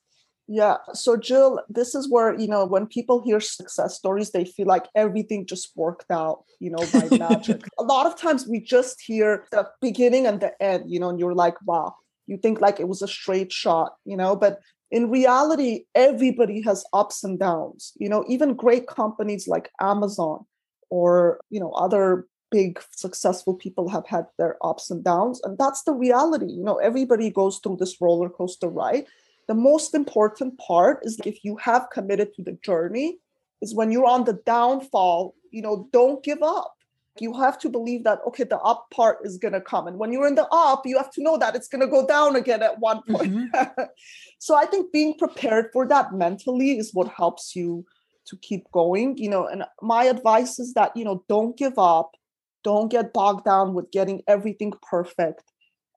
Yeah. 0.48 0.78
So, 0.94 1.18
Jill, 1.18 1.62
this 1.70 1.96
is 1.96 2.10
where, 2.10 2.40
you 2.40 2.48
know, 2.48 2.66
when 2.66 2.86
people 2.86 3.24
hear 3.24 3.40
success 3.40 3.96
stories, 3.96 4.30
they 4.30 4.46
feel 4.46 4.68
like 4.68 4.86
everything 4.94 5.48
just 5.48 5.72
worked 5.76 6.12
out, 6.12 6.44
you 6.60 6.70
know, 6.70 6.86
by 6.94 7.18
magic. 7.18 7.64
a 7.80 7.84
lot 7.84 8.06
of 8.06 8.16
times 8.16 8.48
we 8.48 8.60
just 8.60 9.02
hear 9.02 9.46
the 9.52 9.68
beginning 9.82 10.28
and 10.28 10.40
the 10.40 10.62
end, 10.62 10.84
you 10.88 11.00
know, 11.00 11.10
and 11.10 11.20
you're 11.20 11.34
like, 11.34 11.56
wow, 11.66 11.96
you 12.28 12.38
think 12.38 12.62
like 12.62 12.80
it 12.80 12.88
was 12.88 13.02
a 13.02 13.08
straight 13.08 13.52
shot, 13.52 13.96
you 14.06 14.16
know, 14.16 14.36
but 14.36 14.60
in 14.96 15.10
reality 15.10 15.84
everybody 15.94 16.62
has 16.62 16.86
ups 16.94 17.24
and 17.24 17.38
downs 17.38 17.92
you 18.00 18.08
know 18.08 18.24
even 18.30 18.54
great 18.54 18.88
companies 18.88 19.46
like 19.46 19.70
amazon 19.82 20.46
or 20.90 21.40
you 21.50 21.60
know 21.60 21.72
other 21.72 22.26
big 22.50 22.82
successful 22.92 23.54
people 23.54 23.90
have 23.90 24.08
had 24.08 24.26
their 24.38 24.56
ups 24.64 24.90
and 24.90 25.04
downs 25.04 25.42
and 25.44 25.58
that's 25.58 25.84
the 25.84 25.94
reality 25.94 26.46
you 26.46 26.64
know 26.64 26.78
everybody 26.78 27.30
goes 27.30 27.60
through 27.60 27.78
this 27.78 28.00
roller 28.00 28.30
coaster 28.30 28.70
ride. 28.70 29.06
The 29.48 29.54
most 29.54 29.94
important 29.94 30.58
part 30.58 31.00
is 31.04 31.20
if 31.26 31.44
you 31.44 31.58
have 31.58 31.90
committed 31.92 32.34
to 32.34 32.42
the 32.44 32.58
journey 32.64 33.18
is 33.62 33.76
when 33.76 33.92
you're 33.92 34.08
on 34.08 34.24
the 34.24 34.40
downfall 34.46 35.36
you 35.52 35.62
know 35.62 35.90
don't 35.92 36.24
give 36.24 36.42
up 36.42 36.75
you 37.20 37.34
have 37.34 37.58
to 37.60 37.70
believe 37.70 38.04
that 38.04 38.20
okay 38.28 38.44
the 38.44 38.60
up 38.60 38.88
part 38.94 39.20
is 39.24 39.38
going 39.38 39.54
to 39.54 39.62
come. 39.62 39.88
And 39.88 39.98
when 39.98 40.12
you're 40.12 40.28
in 40.28 40.36
the 40.36 40.48
up 40.52 40.86
you 40.86 40.98
have 40.98 41.12
to 41.12 41.24
know 41.24 41.38
that 41.38 41.56
it's 41.56 41.68
going 41.68 41.82
to 41.82 41.88
go 41.88 42.06
down 42.06 42.36
again 42.36 42.62
at 42.62 42.80
one 42.80 43.02
point. 43.10 43.34
Mm-hmm. 43.34 43.84
so 44.40 44.56
i 44.56 44.66
think 44.66 44.92
being 44.92 45.18
prepared 45.18 45.70
for 45.72 45.88
that 45.88 46.14
mentally 46.14 46.78
is 46.78 46.94
what 46.94 47.08
helps 47.08 47.56
you 47.56 47.86
to 48.28 48.38
keep 48.38 48.70
going 48.72 49.18
you 49.18 49.30
know 49.30 49.48
and 49.48 49.64
my 49.82 50.06
advice 50.06 50.60
is 50.60 50.74
that 50.74 50.92
you 50.96 51.06
know 51.06 51.24
don't 51.28 51.58
give 51.58 51.78
up. 51.78 52.12
Don't 52.64 52.90
get 52.90 53.14
bogged 53.14 53.46
down 53.46 53.76
with 53.76 53.92
getting 53.92 54.24
everything 54.28 54.74
perfect. 54.82 55.44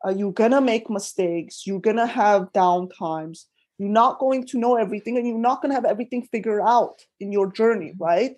Uh, 0.06 0.10
you're 0.10 0.32
going 0.32 0.50
to 0.50 0.60
make 0.60 0.90
mistakes. 0.90 1.66
You're 1.66 1.80
going 1.80 1.96
to 1.96 2.06
have 2.06 2.52
down 2.52 2.90
times. 2.90 3.46
You're 3.78 3.88
not 3.88 4.18
going 4.18 4.46
to 4.48 4.58
know 4.58 4.76
everything 4.76 5.16
and 5.16 5.26
you're 5.26 5.38
not 5.38 5.62
going 5.62 5.70
to 5.70 5.74
have 5.74 5.84
everything 5.84 6.28
figured 6.30 6.60
out 6.64 7.00
in 7.20 7.32
your 7.32 7.50
journey 7.50 7.94
right 7.98 8.32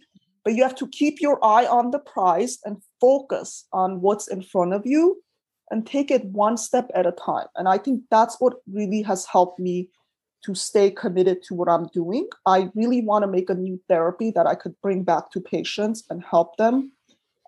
but 0.51 0.57
you 0.57 0.65
have 0.65 0.75
to 0.75 0.89
keep 0.89 1.21
your 1.21 1.39
eye 1.45 1.65
on 1.65 1.93
the 1.93 2.01
prize 2.01 2.59
and 2.65 2.83
focus 3.01 3.69
on 3.73 4.01
what's 4.01 4.27
in 4.27 4.43
front 4.43 4.75
of 4.75 4.83
you 4.85 5.23
and 5.71 5.87
take 5.87 6.11
it 6.11 6.25
one 6.25 6.57
step 6.57 6.91
at 6.93 7.07
a 7.07 7.13
time. 7.13 7.47
And 7.55 7.69
I 7.69 7.79
think 7.79 8.03
that's 8.11 8.35
what 8.41 8.55
really 8.67 9.01
has 9.03 9.25
helped 9.27 9.61
me 9.61 9.91
to 10.45 10.57
stay 10.57 10.91
committed 10.91 11.45
to 11.45 11.55
what 11.55 11.69
I'm 11.69 11.87
doing. 11.95 12.27
I 12.47 12.69
really 12.75 13.01
want 13.01 13.23
to 13.23 13.31
make 13.31 13.49
a 13.49 13.55
new 13.55 13.81
therapy 13.89 14.33
that 14.33 14.49
I 14.49 14.57
could 14.57 14.75
bring 14.83 15.05
back 15.05 15.31
to 15.31 15.41
patients 15.41 16.03
and 16.11 16.21
help 16.29 16.57
them. 16.57 16.91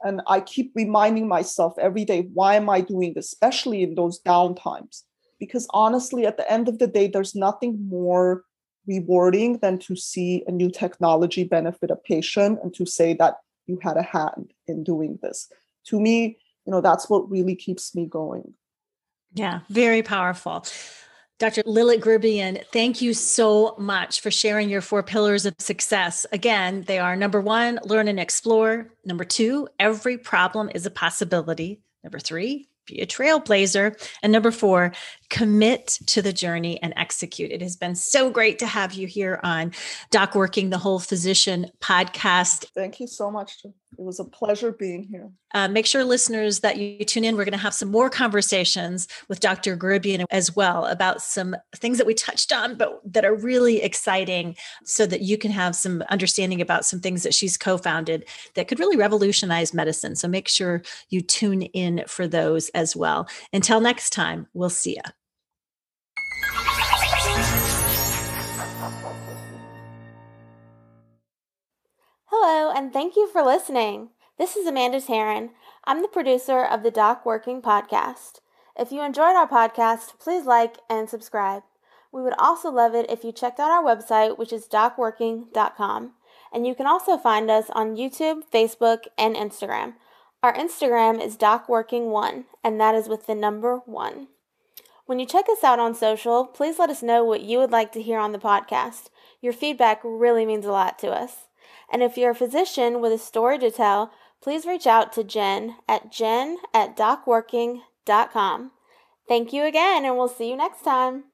And 0.05 0.23
I 0.29 0.39
keep 0.39 0.71
reminding 0.77 1.27
myself 1.27 1.75
every 1.81 2.05
day, 2.05 2.29
why 2.33 2.55
am 2.55 2.71
I 2.71 2.83
doing 2.83 3.15
this, 3.15 3.33
especially 3.33 3.83
in 3.83 3.97
those 3.97 4.21
down 4.21 4.55
times? 4.55 5.03
Because 5.41 5.67
honestly, 5.71 6.25
at 6.25 6.37
the 6.37 6.49
end 6.49 6.69
of 6.69 6.79
the 6.79 6.87
day, 6.87 7.09
there's 7.09 7.35
nothing 7.35 7.85
more 7.89 8.45
rewarding 8.87 9.59
than 9.59 9.79
to 9.79 9.97
see 9.97 10.45
a 10.47 10.51
new 10.51 10.71
technology 10.71 11.45
benefit 11.45 11.91
a 11.91 11.97
patient 11.97 12.59
and 12.63 12.75
to 12.75 12.87
say 12.87 13.15
that 13.15 13.37
you 13.67 13.79
had 13.83 13.97
a 13.97 14.03
hand 14.03 14.53
in 14.67 14.83
doing 14.83 15.19
this. 15.23 15.49
To 15.87 16.01
me, 16.01 16.39
you 16.67 16.71
know, 16.71 16.81
that's 16.81 17.09
what 17.09 17.31
really 17.31 17.55
keeps 17.55 17.95
me 17.95 18.07
going. 18.07 18.55
Yeah, 19.35 19.61
very 19.69 20.03
powerful. 20.03 20.67
Dr. 21.39 21.63
Lilith 21.67 22.03
Gharibyan, 22.03 22.65
thank 22.67 23.03
you 23.03 23.15
so 23.15 23.75
much 23.77 24.21
for 24.21 24.31
sharing 24.31 24.69
your 24.69 24.81
four 24.81 25.03
pillars 25.03 25.45
of 25.45 25.55
success. 25.59 26.25
Again, 26.33 26.85
they 26.87 27.01
are 27.01 27.17
number 27.17 27.41
one, 27.41 27.81
learn 27.83 28.07
and 28.07 28.21
explore. 28.21 28.93
Number 29.05 29.25
two, 29.25 29.69
every 29.81 30.19
problem 30.19 30.71
is 30.73 30.87
a 30.87 30.91
possibility. 30.91 31.81
Number 32.05 32.21
three, 32.21 32.69
be 32.87 33.01
a 33.01 33.07
trailblazer. 33.07 33.95
And 34.23 34.33
number 34.33 34.51
four, 34.51 34.93
commit 35.31 35.99
to 36.07 36.23
the 36.23 36.33
journey 36.33 36.83
and 36.83 36.93
execute. 36.97 37.51
It 37.51 37.63
has 37.63 37.77
been 37.77 37.95
so 37.95 38.31
great 38.31 38.59
to 38.61 38.67
have 38.67 38.95
you 38.95 39.07
here 39.07 39.41
on 39.43 39.73
Doc 40.11 40.35
Working 40.35 40.71
the 40.71 40.79
Whole 40.79 40.99
Physician 40.99 41.67
podcast. 41.81 42.67
Thank 42.75 43.01
you 43.01 43.07
so 43.07 43.31
much. 43.31 43.65
It 43.99 44.03
was 44.03 44.19
a 44.19 44.25
pleasure 44.25 44.73
being 44.73 45.05
here. 45.05 45.31
Uh, 45.55 45.69
make 45.69 45.87
sure, 45.87 46.03
listeners, 46.03 46.61
that 46.61 46.79
you 46.79 47.05
tune 47.05 47.25
in. 47.25 47.37
We're 47.37 47.45
going 47.45 47.53
to 47.53 47.59
have 47.59 47.75
some 47.75 47.91
more 47.91 48.09
conversations 48.09 49.07
with 49.29 49.41
Dr. 49.41 49.77
Gharibyan 49.77 50.25
as 50.31 50.57
well 50.57 50.87
about 50.87 51.21
some 51.21 51.55
things 51.77 51.99
that 51.99 52.07
we 52.07 52.15
touched 52.15 52.53
on, 52.53 52.77
but 52.77 53.01
that 53.05 53.25
are 53.25 53.35
really 53.35 53.83
exciting 53.83 54.57
so 54.85 55.05
that 55.07 55.21
you 55.21 55.37
can 55.37 55.51
have 55.51 55.77
some 55.77 56.03
understanding 56.09 56.61
about 56.61 56.87
some 56.87 57.01
things 57.01 57.23
that 57.23 57.35
she's 57.35 57.59
co 57.59 57.77
founded 57.77 58.25
that 58.55 58.67
could 58.67 58.81
really 58.81 58.97
revolutionize 58.97 59.75
medicine. 59.75 60.17
So 60.17 60.27
make 60.27 60.49
sure 60.49 60.83
you 61.11 61.21
tune 61.21 61.63
in 61.63 62.05
for 62.07 62.27
those 62.27 62.71
as 62.71 62.97
well. 62.97 63.29
Until 63.53 63.81
next 63.81 64.11
time, 64.11 64.47
we'll 64.55 64.71
see 64.71 64.93
you. 64.93 65.13
Hello, 72.45 72.73
and 72.75 72.93
thank 72.93 73.15
you 73.15 73.29
for 73.29 73.41
listening. 73.41 74.09
This 74.37 74.57
is 74.57 74.67
Amanda 74.67 74.99
Taryn. 74.99 75.51
I'm 75.85 76.03
the 76.03 76.09
producer 76.09 76.65
of 76.65 76.83
the 76.83 76.91
Doc 76.91 77.25
Working 77.25 77.63
podcast. 77.63 78.41
If 78.77 78.91
you 78.91 79.01
enjoyed 79.01 79.37
our 79.37 79.47
podcast, 79.47 80.19
please 80.19 80.45
like 80.45 80.79
and 80.91 81.09
subscribe. 81.09 81.63
We 82.11 82.21
would 82.21 82.35
also 82.37 82.69
love 82.69 82.97
it 82.97 83.09
if 83.09 83.23
you 83.23 83.31
checked 83.31 83.61
out 83.61 83.71
our 83.71 83.85
website, 83.85 84.39
which 84.39 84.53
is 84.53 84.67
docworking.com. 84.67 86.15
And 86.53 86.67
you 86.67 86.75
can 86.75 86.85
also 86.85 87.17
find 87.17 87.49
us 87.49 87.67
on 87.75 87.95
YouTube, 87.95 88.43
Facebook, 88.53 89.05
and 89.17 89.37
Instagram. 89.37 89.95
Our 90.43 90.53
Instagram 90.53 91.25
is 91.25 91.37
docworking1, 91.37 92.47
and 92.65 92.81
that 92.81 92.97
is 92.97 93.09
with 93.09 93.29
the 93.29 93.37
number 93.37 93.83
1. 93.87 94.27
When 95.07 95.21
you 95.21 95.27
check 95.27 95.45
us 95.49 95.63
out 95.63 95.79
on 95.79 95.95
social, 95.95 96.47
please 96.47 96.81
let 96.81 96.91
us 96.91 97.05
know 97.05 97.23
what 97.23 97.43
you 97.43 97.59
would 97.59 97.71
like 97.71 97.93
to 97.93 98.03
hear 98.03 98.19
on 98.19 98.33
the 98.33 98.39
podcast. 98.39 99.11
Your 99.41 99.53
feedback 99.53 100.01
really 100.03 100.45
means 100.45 100.67
a 100.67 100.73
lot 100.73 100.99
to 100.99 101.13
us. 101.13 101.47
And 101.93 102.03
if 102.03 102.17
you're 102.17 102.31
a 102.31 102.35
physician 102.35 103.03
with 103.03 103.13
a 103.13 103.19
story 103.19 103.59
to 103.59 103.71
tell, 103.71 104.11
please 104.43 104.67
reach 104.67 104.87
out 104.87 105.13
to 105.13 105.23
Jen 105.23 105.77
at 105.87 106.11
jen 106.11 106.57
at 106.73 106.97
docworking.com. 106.97 108.73
Thank 109.29 109.53
you 109.53 109.65
again, 109.65 110.05
and 110.05 110.17
we'll 110.17 110.29
see 110.29 110.51
you 110.51 110.57
next 110.57 110.83
time. 110.83 111.25